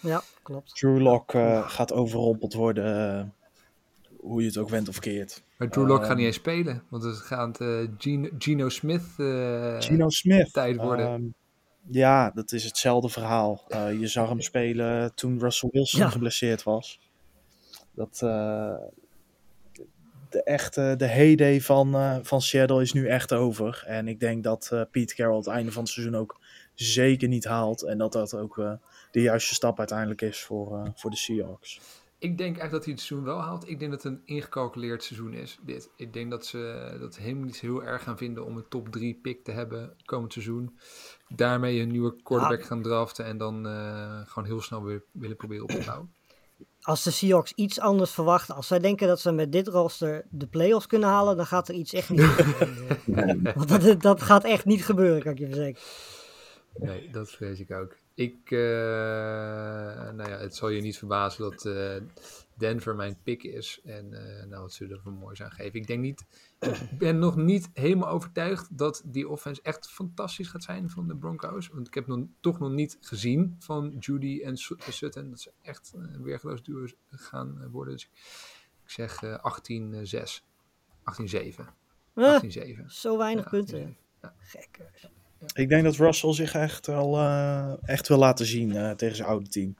[0.00, 0.74] Ja, klopt.
[0.74, 3.34] Drew Lock eh, gaat overrompeld worden.
[4.20, 5.42] Hoe je het ook went of keert.
[5.58, 6.82] Maar Drew Lock gaat Ehm, niet eens spelen.
[6.88, 10.52] Want het gaat eh Gino, Gino Smith eh, Gino Smith.
[10.52, 11.06] tijd worden.
[11.06, 11.22] ehm,
[11.86, 13.64] ja, dat is hetzelfde verhaal.
[13.68, 16.08] Eh, je zag hem spelen toen Russell Wilson Ja.
[16.08, 17.00] geblesseerd was.
[17.94, 18.74] Dat, eh,
[20.30, 23.82] de echte, de heyday van, eh, van Seattle is nu echt over.
[23.86, 26.40] En ik denk dat eh Pete Carroll het einde van het seizoen ook
[26.74, 27.82] zeker niet haalt.
[27.82, 28.72] En dat dat ook eh,
[29.10, 31.80] de juiste stap uiteindelijk is voor, eh, voor de Seahawks.
[32.20, 33.68] Ik denk eigenlijk dat hij het seizoen wel haalt.
[33.68, 35.58] Ik denk dat het een ingecalculeerd seizoen is.
[35.62, 35.90] Dit.
[35.96, 39.18] Ik denk dat ze dat helemaal niet heel erg gaan vinden om een top 3
[39.22, 40.78] pick te hebben komend seizoen.
[41.28, 42.66] Daarmee een nieuwe quarterback Ja.
[42.66, 43.24] gaan draften.
[43.24, 46.14] En dan eh, gewoon heel snel weer willen proberen op te bouwen.
[46.80, 50.46] Als de Seahawks iets anders verwachten, als zij denken dat ze met dit roster de
[50.46, 53.42] playoffs kunnen halen, dan gaat er iets echt niet gebeuren.
[53.56, 55.88] Want dat, dat gaat echt niet gebeuren, kan ik je verzekeren.
[56.74, 57.96] Nee, dat vrees ik ook.
[58.14, 58.58] Ik, eh,
[60.10, 61.96] nou ja, het zal je niet verbazen dat eh,
[62.54, 63.80] Denver mijn pick is.
[63.84, 65.80] En eh, nou, wat zullen we er voor moois aan geven?
[65.80, 66.24] Ik denk niet,
[66.60, 71.16] ik ben nog niet helemaal overtuigd dat die offense echt fantastisch gaat zijn van de
[71.16, 71.68] Broncos.
[71.68, 75.52] Want ik heb nog, toch nog niet gezien van Judy en Su- Sutton dat ze
[75.62, 77.94] echt uh, een weergeloos duo gaan worden.
[77.94, 78.04] Dus
[78.84, 79.44] ik, zeg eh
[80.38, 80.42] 18-6,
[81.04, 81.64] 18-7,
[82.14, 82.84] Eh, 18-7.
[82.86, 83.96] zo weinig Ja, punten.
[84.20, 84.28] 18-7.
[84.38, 84.80] Gek.
[85.54, 89.28] Ik denk dat Russell zich echt wel eh, echt wil laten zien eh, tegen zijn
[89.28, 89.76] oude team.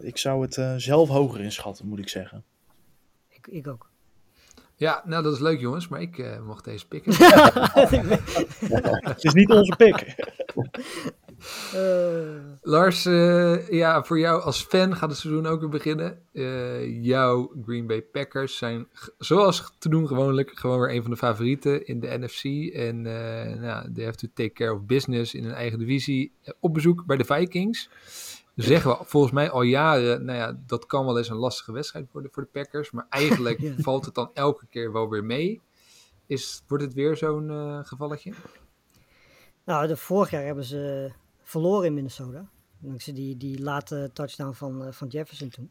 [0.00, 2.44] Ik zou het eh, zelf hoger inschatten, moet ik zeggen.
[3.28, 3.90] Ik, ik ook.
[4.76, 7.12] Ja, nou dat is leuk jongens, maar ik uh, mocht deze pikken.
[9.10, 10.14] Het is niet onze pick.
[11.74, 16.22] Uh, Lars, uh, ja, voor jou als fan gaat het seizoen ook weer beginnen.
[16.32, 18.88] Uh, jouw Green Bay Packers zijn,
[19.18, 22.74] zoals te doen gewoonlijk, gewoon weer een van de favorieten in de NFC.
[22.74, 26.32] En uh, nou, they have to take care of business in hun eigen divisie.
[26.60, 27.90] op bezoek bij de Vikings.
[28.54, 32.08] Zeggen we volgens mij al jaren, nou ja, dat kan wel eens een lastige wedstrijd
[32.12, 32.90] worden voor de Packers.
[32.90, 33.74] Maar eigenlijk ja.
[33.78, 35.60] valt het dan elke keer wel weer mee.
[36.26, 37.50] Is, wordt het weer zo'n
[37.84, 38.32] gevalletje?
[39.64, 41.12] Nou, de vorig jaar hebben ze
[41.50, 42.50] verloren in Minnesota.
[42.78, 45.70] Dankzij die, die late touchdown van, uh, van Jefferson toen.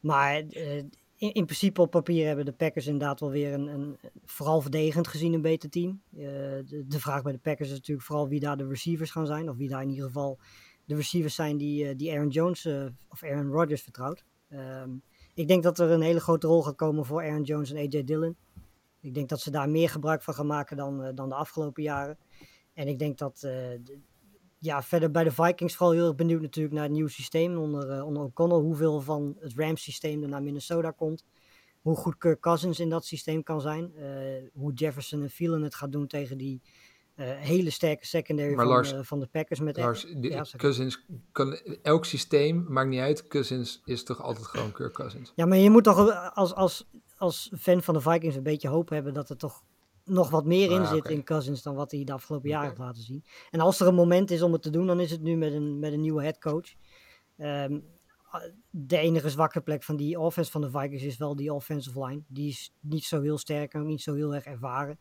[0.00, 0.76] Maar uh,
[1.16, 5.08] in, in, principe op papier hebben de Packers inderdaad wel weer een, een vooral verdedigend
[5.08, 6.00] gezien een beter team.
[6.12, 6.22] Uh,
[6.66, 9.48] de, vraag bij de Packers is natuurlijk vooral wie daar de receivers gaan zijn.
[9.48, 10.38] Of wie daar in ieder geval
[10.84, 12.66] de receivers zijn die, die Aaron Jones
[13.08, 14.24] of Aaron Rodgers vertrouwt.
[14.52, 15.02] Um,
[15.34, 18.04] ik denk dat er een hele grote rol gaat komen voor Aaron Jones en AJ
[18.04, 18.36] Dillon.
[19.00, 22.18] Ik denk dat ze daar meer gebruik van gaan maken dan, dan de afgelopen jaren.
[22.72, 23.48] En ik denk dat,
[24.66, 27.96] ja, verder bij de Vikings vooral heel erg benieuwd natuurlijk naar het nieuwe systeem onder,
[27.96, 28.58] uh, onder O'Connell.
[28.58, 31.24] Hoeveel van het Rams systeem er naar Minnesota komt.
[31.80, 33.92] Hoe goed Kirk Cousins in dat systeem kan zijn.
[33.98, 34.04] Uh,
[34.54, 36.62] hoe Jefferson en Thielen het gaat doen tegen die
[37.24, 39.60] hele sterke secondary van, Lars, van de Packers.
[39.60, 43.26] Met Lars, de, ja, Cousins kan, elk systeem, maakt niet uit.
[43.26, 45.32] Cousins is toch altijd gewoon Kirk Cousins.
[45.34, 46.86] Ja, maar je moet toch als, als,
[47.16, 49.62] als fan van de Vikings een beetje hoop hebben dat er toch
[50.06, 51.12] nog wat meer in ah, zit okay.
[51.12, 52.76] in Cousins dan wat hij de afgelopen jaren okay.
[52.76, 53.24] heeft laten zien.
[53.50, 55.52] En als er een moment is om het te doen, dan is het nu met
[55.52, 56.74] een, met een nieuwe headcoach.
[57.38, 57.84] Um,
[58.70, 62.22] de enige zwakke plek van die offense van de Vikings is wel die offensive line.
[62.26, 64.98] Die is niet zo heel sterk en ook niet zo heel erg ervaren.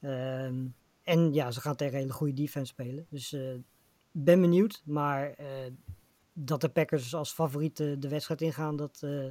[0.00, 3.06] Um, en ja, ze gaan tegen een hele goede defense spelen.
[3.10, 3.54] Dus uh,
[4.10, 5.46] ben benieuwd, maar eh,
[6.32, 9.26] dat de Packers als favoriet de, de wedstrijd ingaan, dat eh,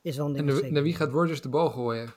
[0.00, 0.48] is wel een ding.
[0.48, 2.14] En de- naar wie gaat Rodgers de bal gooien?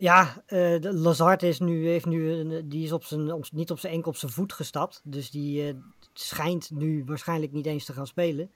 [0.00, 3.92] Ja, de Lazard is nu, heeft nu die is op zijn, op, niet op zijn
[3.92, 5.00] enkel op zijn voet gestapt.
[5.04, 5.74] Dus die eh,
[6.12, 8.50] schijnt nu waarschijnlijk niet eens te gaan spelen.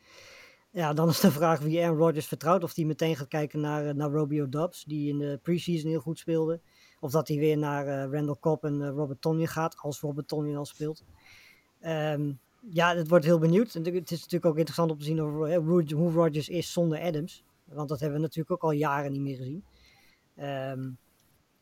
[0.70, 2.62] Ja, dan is de vraag wie Aaron Rodgers vertrouwt.
[2.64, 6.00] Of hij meteen gaat kijken naar, eh, naar Romeo Dobbs, die in de preseason heel
[6.00, 6.60] goed speelde.
[7.00, 10.66] Of dat hij weer naar Randall Cobb en Robert Tonyan gaat, als Robert Tonyan al
[10.66, 11.04] speelt.
[11.80, 12.32] Ehm,
[12.70, 13.74] ja, het wordt heel benieuwd.
[13.74, 17.44] En Het is natuurlijk ook interessant om te zien hoe, Rodgers is zonder Adams.
[17.64, 19.64] Want dat hebben we natuurlijk ook al jaren niet meer gezien.
[20.36, 20.90] Ehm,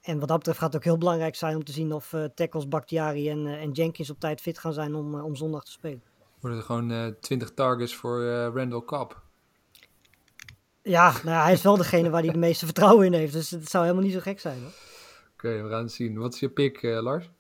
[0.01, 2.25] en wat dat betreft gaat het ook heel belangrijk zijn om te zien of eh
[2.25, 5.65] tackles Bakhtiari en, eh, en Jenkins op tijd fit gaan zijn om, eh, om zondag
[5.65, 6.03] te spelen.
[6.41, 8.25] Worden er gewoon eh 20 targets voor
[8.55, 9.23] Randall Cobb?
[10.83, 13.33] Ja, nou ja, hij is wel degene waar hij de meeste vertrouwen in heeft.
[13.33, 14.61] Dus het zou helemaal niet zo gek zijn.
[14.61, 14.73] Hoor.
[15.33, 16.19] Oké, we gaan het zien.
[16.19, 17.31] Wat is je pick, Lars?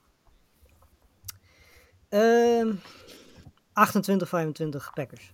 [2.08, 2.72] Ehm
[3.72, 5.32] 28, 25 Packers.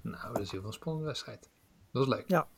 [0.00, 1.48] Nou, dat is heel wel een spannende wedstrijd.
[1.92, 2.24] Dat is leuk.
[2.26, 2.48] Ja.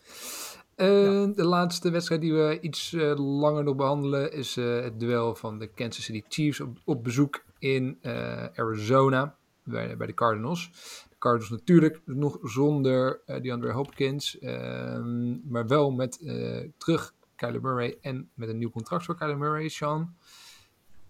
[0.78, 0.86] Eh,
[1.34, 5.58] De laatste wedstrijd die we iets eh, langer nog behandelen is eh, het duel van
[5.58, 10.70] de Kansas City Chiefs op, op bezoek in eh, Arizona bij, bij de Cardinals.
[11.08, 17.60] De Cardinals natuurlijk nog zonder eh DeAndre Hopkins, ehm, maar wel met eh, terug Kyler
[17.60, 19.68] Murray en met een nieuw contract voor Kyler Murray.
[19.68, 20.14] Sean,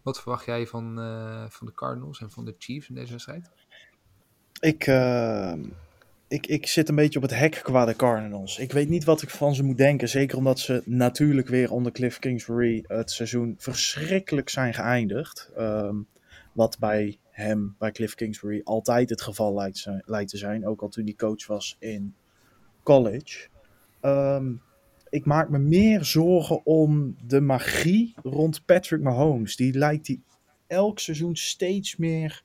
[0.02, 3.50] wat verwacht jij van, eh, van de Cardinals en van de Chiefs in deze wedstrijd?
[4.60, 5.52] Ik, eh,
[6.28, 8.58] ik, ik zit een beetje op het hek qua de Cardinals.
[8.58, 10.08] Ik weet niet wat ik van ze moet denken.
[10.08, 15.50] Zeker omdat ze natuurlijk weer onder Cliff Kingsbury het seizoen verschrikkelijk zijn geëindigd.
[15.56, 15.96] Ehm,
[16.52, 20.66] wat bij hem, bij Cliff Kingsbury, altijd het geval lijkt, zijn- lijkt te zijn.
[20.66, 22.14] Ook al toen hij coach was in
[22.82, 23.48] college.
[24.00, 24.52] Ehm,
[25.08, 29.56] ik maak me meer zorgen om de magie rond Patrick Mahomes.
[29.56, 30.20] Die lijkt hij
[30.66, 32.42] elk seizoen steeds meer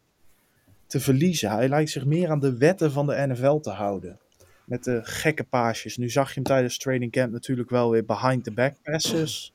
[0.94, 1.52] te verliezen.
[1.52, 4.20] Hij lijkt zich meer aan de wetten van de NFL te houden.
[4.66, 5.98] Met de gekke paasjes.
[5.98, 9.54] Nu zag je hem tijdens training camp natuurlijk wel weer behind the back passes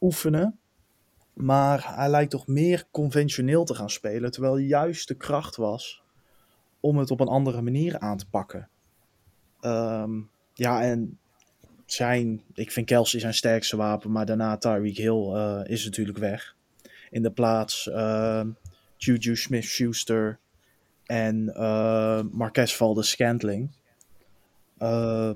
[0.00, 0.58] oefenen.
[1.32, 4.30] Maar hij lijkt toch meer conventioneel te gaan spelen.
[4.30, 6.02] Terwijl juist de kracht was
[6.80, 8.68] om het op een andere manier aan te pakken.
[9.60, 10.20] Ehm,
[10.52, 11.18] ja, en
[11.86, 14.12] zijn, ik vind Kelsey zijn sterkste wapen.
[14.12, 16.56] Maar daarna Tyreek Hill eh, is natuurlijk weg.
[17.10, 18.48] In de plaats ehm,
[18.96, 20.42] Juju Smith-Schuster
[21.06, 23.70] en eh Marquez Valdes-Scantling.
[24.78, 25.34] Ehm,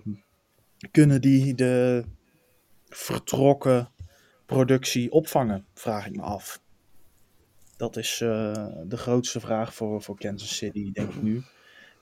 [0.90, 2.04] kunnen die de
[2.88, 3.88] vertrokken
[4.46, 6.60] productie opvangen, vraag ik me af.
[7.76, 11.42] Dat is eh, de grootste vraag voor, voor Kansas City, denk ik nu.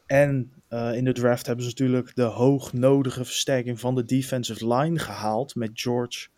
[0.06, 4.98] En eh, in de draft hebben ze natuurlijk de hoognodige versterking van de defensive line
[4.98, 6.28] gehaald met George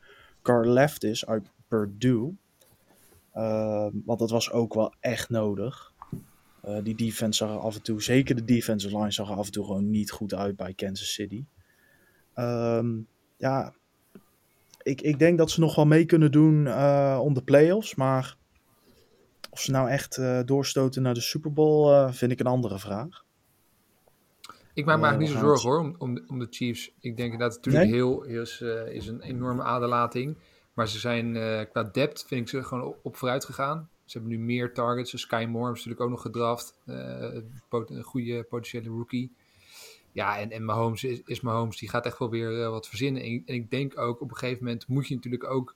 [0.42, 2.36] Karlaftis uit Purdue.
[3.32, 5.92] Ehm, want dat was ook wel echt nodig.
[6.62, 9.46] Eh, die defense zag er af en toe, zeker de defensive line, zag er af
[9.46, 11.44] en toe gewoon niet goed uit bij Kansas City.
[12.34, 12.88] Ehm,
[13.36, 13.74] ja,
[14.82, 17.94] ik, ik denk dat ze nog wel mee kunnen doen eh, om de playoffs.
[17.94, 18.36] Maar
[19.50, 23.26] of ze nou echt eh, doorstoten naar de Super Bowl, vind ik een andere vraag.
[24.74, 26.94] Ik maak me eigenlijk niet zo zorgen hoor, om, om, de, om de Chiefs.
[27.00, 28.00] Ik denk dat het natuurlijk Nee?
[28.00, 30.36] heel is, is een enorme aderlating.
[30.74, 31.32] Maar ze zijn
[31.70, 33.88] qua depth, vind ik ze gewoon op, op vooruit gegaan.
[34.10, 35.10] Ze hebben nu meer targets.
[35.10, 36.78] Dus Sky Moore is natuurlijk ook nog gedraft.
[36.84, 39.32] eh, een goede potentiële rookie.
[40.12, 41.78] Ja, en, en Mahomes is, is Mahomes.
[41.78, 43.22] Die gaat echt wel weer eh, wat verzinnen.
[43.22, 45.74] En, en ik denk ook, op een gegeven moment moet je natuurlijk ook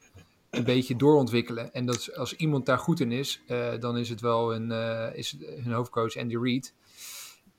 [0.50, 1.72] een beetje doorontwikkelen.
[1.72, 4.70] En dat als iemand daar goed in is, eh, dan is het wel een,
[5.16, 6.74] is hun hoofdcoach Andy Reid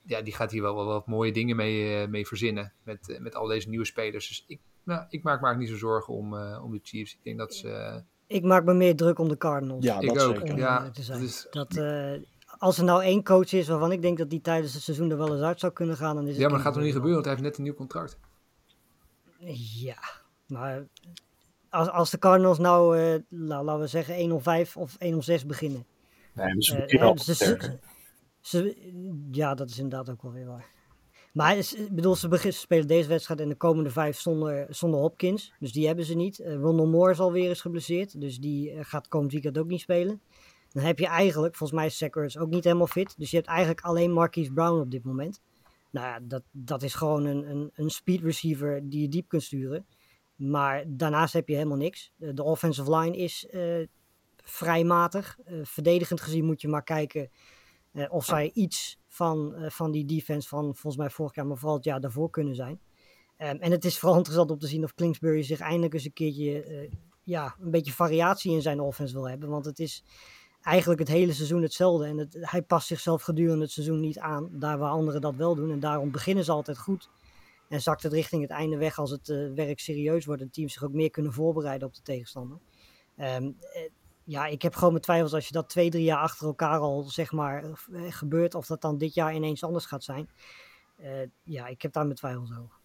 [0.06, 2.74] ja, die gaat hier wel, wat mooie dingen mee, mee verzinnen.
[2.84, 4.28] Met, met al deze nieuwe spelers.
[4.28, 7.14] Dus ik, nou, ik maak me eigenlijk niet zo zorgen om, om de Chiefs.
[7.14, 8.04] Ik denk dat ze.
[8.28, 9.84] Ik maak me meer druk om de Cardinals.
[9.84, 10.36] Ja, ik dat ook.
[10.38, 10.58] zeker.
[10.58, 11.20] Ja, te zijn.
[11.20, 12.12] dat is, Dat, eh,
[12.58, 15.18] als er nou één coach is waarvan ik denk dat die tijdens het seizoen er
[15.18, 16.94] wel eens uit zou kunnen gaan, dan is het ja, maar dat gaat nog niet
[16.94, 18.18] gebeuren, want hij heeft net een nieuw contract.
[19.80, 19.98] Ja,
[20.48, 20.88] maar
[21.70, 25.18] als, als de Cardinals nou, eh, nou, laten we zeggen, 1 of 5 of 1
[25.18, 25.86] of 6 beginnen.
[26.34, 27.62] Nee, dus Eh, dus.
[28.42, 28.92] Ze,
[29.32, 30.66] ja, dat is inderdaad ook wel weer waar.
[31.34, 35.54] Maar ik bedoel, ze, spelen deze wedstrijd en de komende vijf zonder, zonder Hopkins.
[35.60, 36.40] Dus die hebben ze niet.
[36.40, 38.22] Uh, Moore is alweer eens geblesseerd.
[38.22, 40.22] Dus die eh, gaat komend weekend ook niet spelen.
[40.72, 43.18] Dan heb je eigenlijk, volgens mij is Zach Ertz ook niet helemaal fit.
[43.18, 45.42] Dus je hebt eigenlijk alleen Marquise Brown op dit moment.
[45.92, 49.44] Nou ja, dat, dat is gewoon een, een, een speed receiver die je diep kunt
[49.44, 49.86] sturen.
[50.36, 52.12] Maar daarnaast heb je helemaal niks.
[52.16, 53.88] De, de offensive line is uh,
[54.44, 55.38] vrij matig.
[55.64, 57.30] Verdedigend gezien moet je maar kijken
[58.10, 61.76] of zij iets van, uh, van die defense van volgens mij vorig jaar, maar vooral
[61.76, 62.80] het jaar daarvoor kunnen zijn.
[63.38, 66.14] Um, en het is vooral interessant om te zien of Kingsbury zich eindelijk eens een
[66.14, 66.91] keertje uh,
[67.24, 69.50] ja, een beetje variatie in zijn offense wil hebben.
[69.50, 70.04] Want het is,
[70.64, 72.06] eigenlijk het hele seizoen hetzelfde.
[72.06, 75.56] En het, hij past zichzelf gedurende het seizoen niet aan, daar waar anderen dat wel
[75.56, 75.72] doen.
[75.72, 77.10] En daarom beginnen ze altijd goed.
[77.70, 80.41] En zakt het richting het einde weg als het eh, werk serieus wordt.
[80.41, 82.58] En teams zich ook meer kunnen voorbereiden op de tegenstander.
[83.16, 83.89] Ehm, eh,
[84.24, 87.04] ja, ik heb gewoon mijn twijfels als je dat twee, drie jaar achter elkaar al
[87.04, 88.56] zeg maar eh, gebeurt.
[88.56, 90.30] Of dat dan dit jaar ineens anders gaat zijn.
[90.98, 91.12] Eh,
[91.44, 92.82] ja, ik heb daar mijn twijfels over.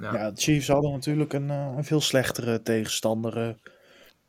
[0.00, 0.12] Ja.
[0.12, 3.54] Ja, de Chiefs hadden natuurlijk een, eh, een veel slechtere tegenstander eh,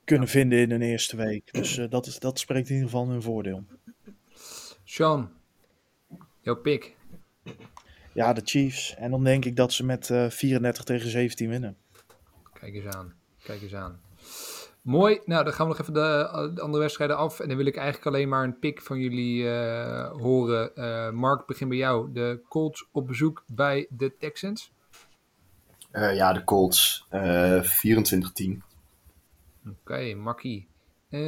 [0.03, 1.53] kunnen vinden in hun eerste week.
[1.53, 3.65] Dus eh, dat, is, dat spreekt in ieder geval hun voordeel.
[4.83, 5.31] Sean,
[6.41, 6.95] jouw pick.
[8.13, 8.95] Ja, de Chiefs.
[8.95, 11.77] En dan denk ik dat ze met eh 34 tegen 17 winnen.
[12.53, 13.13] Kijk eens aan.
[13.43, 14.01] Kijk eens aan.
[14.89, 15.19] Mooi.
[15.25, 17.39] Nou, dan gaan we nog even de, de andere wedstrijden af.
[17.39, 20.75] En dan wil ik eigenlijk alleen maar een pick van jullie eh, horen.
[20.75, 22.11] Eh, Mark, begin bij jou.
[22.13, 24.71] De Colts op bezoek bij de Texans.
[25.91, 27.05] Eh, ja, de Colts.
[27.09, 28.63] eh 24-10.
[29.69, 30.67] Oké, makkie.
[31.09, 31.19] Eh,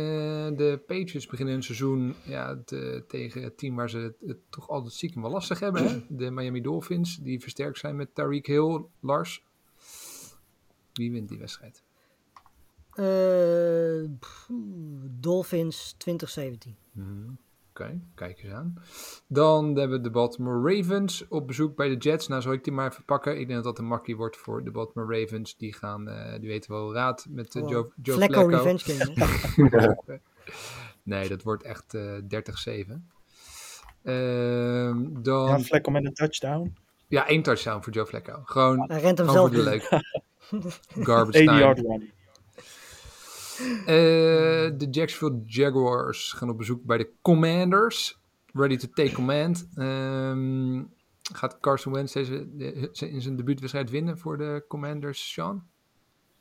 [0.55, 4.69] de Patriots beginnen hun seizoen ja, te- tegen het team waar ze het, het toch
[4.69, 5.87] altijd stiekem wel lastig hebben.
[5.87, 6.01] Hè?
[6.09, 8.81] De Miami Dolphins, die versterkt zijn met Tariq Hill.
[8.99, 9.43] Lars,
[10.93, 11.83] wie wint die wedstrijd?
[12.93, 14.47] Eh, pff,
[15.19, 16.75] Dolphins 2017.
[16.91, 17.29] Mhm.
[17.69, 18.73] Oké, kijk eens aan.
[19.27, 22.27] Dan hebben we de Baltimore Ravens op bezoek bij de Jets.
[22.27, 23.31] Nou, zal ik die maar even pakken.
[23.39, 25.57] Ik denk dat dat een makkie wordt voor de Baltimore Ravens.
[25.57, 28.63] Die gaan, eh, die weten wel raad met uh, Oh, Joe, Joe Flacco Flacco.
[28.63, 29.97] revenge game.
[31.03, 33.05] nee, dat wordt echt eh 30-7.
[34.03, 35.47] Ehm, dan...
[35.47, 36.75] Ja, Ja, Vlekkel met een touchdown.
[37.09, 38.41] één touchdown voor Joe Flacco.
[38.45, 40.01] Gewoon, Hij rent hem gewoon zelf voor de leuk.
[41.07, 42.09] Garbage 80 time.
[43.85, 43.85] Eh,
[44.77, 48.19] de Jacksonville Jaguars gaan op bezoek bij de Commanders.
[48.53, 49.67] Ready to take command.
[49.75, 50.83] Ehm,
[51.33, 55.63] gaat Carson Wentz deze, de- in zijn debuutwedstrijd winnen voor de Commanders, Sean?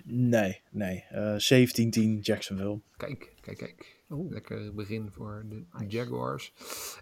[0.04, 1.04] Nee, nee.
[1.10, 2.80] Eh 17-10 Jacksonville.
[2.96, 3.98] Kijk, kijk, kijk.
[4.10, 4.30] Oeh.
[4.32, 6.52] Lekker begin voor de Jaguars.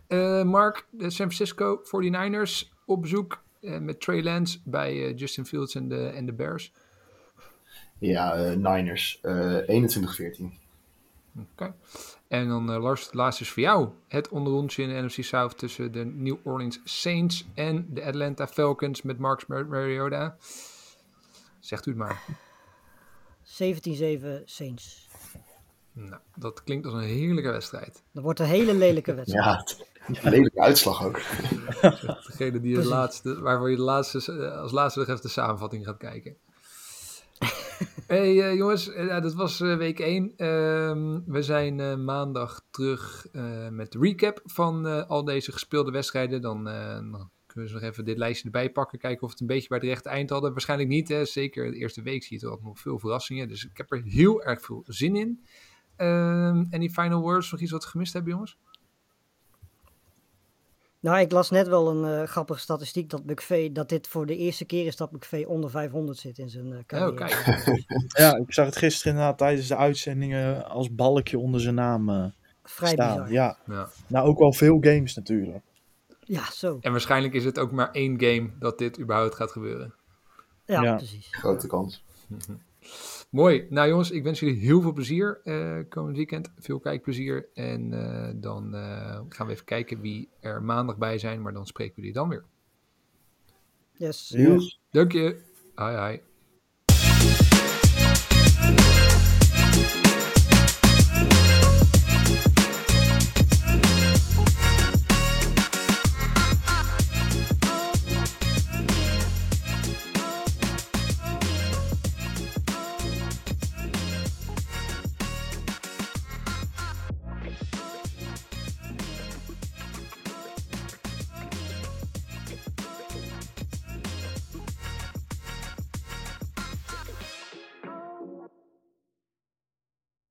[0.06, 5.46] Eh, Mark, de San Francisco 49ers op bezoek eh, met Trey Lance bij eh, Justin
[5.46, 6.72] Fields en de, en de Bears.
[7.98, 9.18] Ja, eh, Niners.
[9.22, 10.58] eh 21-14.
[11.52, 11.74] Oké.
[12.28, 13.88] En dan eh, Lars, het laatste is voor jou.
[14.08, 19.02] Het onderrondje in de NFC South tussen de New Orleans Saints en de Atlanta Falcons
[19.02, 20.36] met Marcus Mar- Mariota.
[21.60, 22.22] Zegt u het maar.
[23.42, 25.08] 17-7 Saints.
[25.92, 28.02] Nou, dat klinkt als een heerlijke wedstrijd.
[28.12, 29.76] Dat wordt een hele lelijke wedstrijd.
[30.06, 31.20] Ja, een lelijke uitslag ook.
[32.26, 35.84] Degene die de laatste, waarvoor je de laatste, eh, als laatste nog even de samenvatting
[35.84, 36.36] gaat kijken.
[38.08, 40.32] Hey eh, jongens, eh, dat was eh, week 1.
[41.26, 43.26] we zijn maandag terug
[43.70, 46.40] met de recap van al deze gespeelde wedstrijden.
[46.40, 46.64] Dan,
[47.46, 48.98] kunnen we nog even dit lijstje erbij pakken.
[48.98, 50.50] Kijken of het een beetje bij het rechte eind hadden.
[50.50, 51.08] Waarschijnlijk niet.
[51.08, 51.24] Hè?
[51.24, 53.48] Zeker de eerste week zie je toch nog veel verrassingen.
[53.48, 55.44] Dus ik heb er heel erg veel zin in.
[55.96, 57.50] Ehm any final words?
[57.50, 58.58] Nog iets wat gemist hebben, jongens?
[61.00, 64.36] Nou, ik las net wel een eh, grappige statistiek dat McVee, dat dit voor de
[64.36, 67.10] eerste keer is dat McVee onder 500 zit in zijn eh carrière.
[67.10, 67.84] Oh, kijk.
[68.18, 72.24] Ja, ik zag het gisteren inderdaad tijdens de uitzendingen als balkje onder zijn naam eh,
[72.62, 73.10] Vrij staan.
[73.12, 73.32] bizar.
[73.32, 73.88] Ja, Ja.
[74.06, 75.64] nou ook wel veel games natuurlijk.
[76.20, 76.78] Ja, zo.
[76.80, 79.94] En waarschijnlijk is het ook maar één game dat dit überhaupt gaat gebeuren.
[80.64, 80.96] Ja, Ja.
[80.96, 81.28] precies.
[81.30, 82.04] Grote kans.
[83.28, 83.66] Mooi.
[83.70, 86.52] Nou jongens, ik wens jullie heel veel plezier eh, komend weekend.
[86.58, 87.48] Veel kijkplezier.
[87.54, 91.42] En eh, dan eh, gaan we even kijken wie er maandag bij zijn.
[91.42, 92.44] Maar dan spreken we jullie dan weer.
[93.92, 94.28] Yes.
[94.28, 94.80] Yes.
[94.90, 95.40] Dank je.
[95.74, 96.27] Hoi hoi.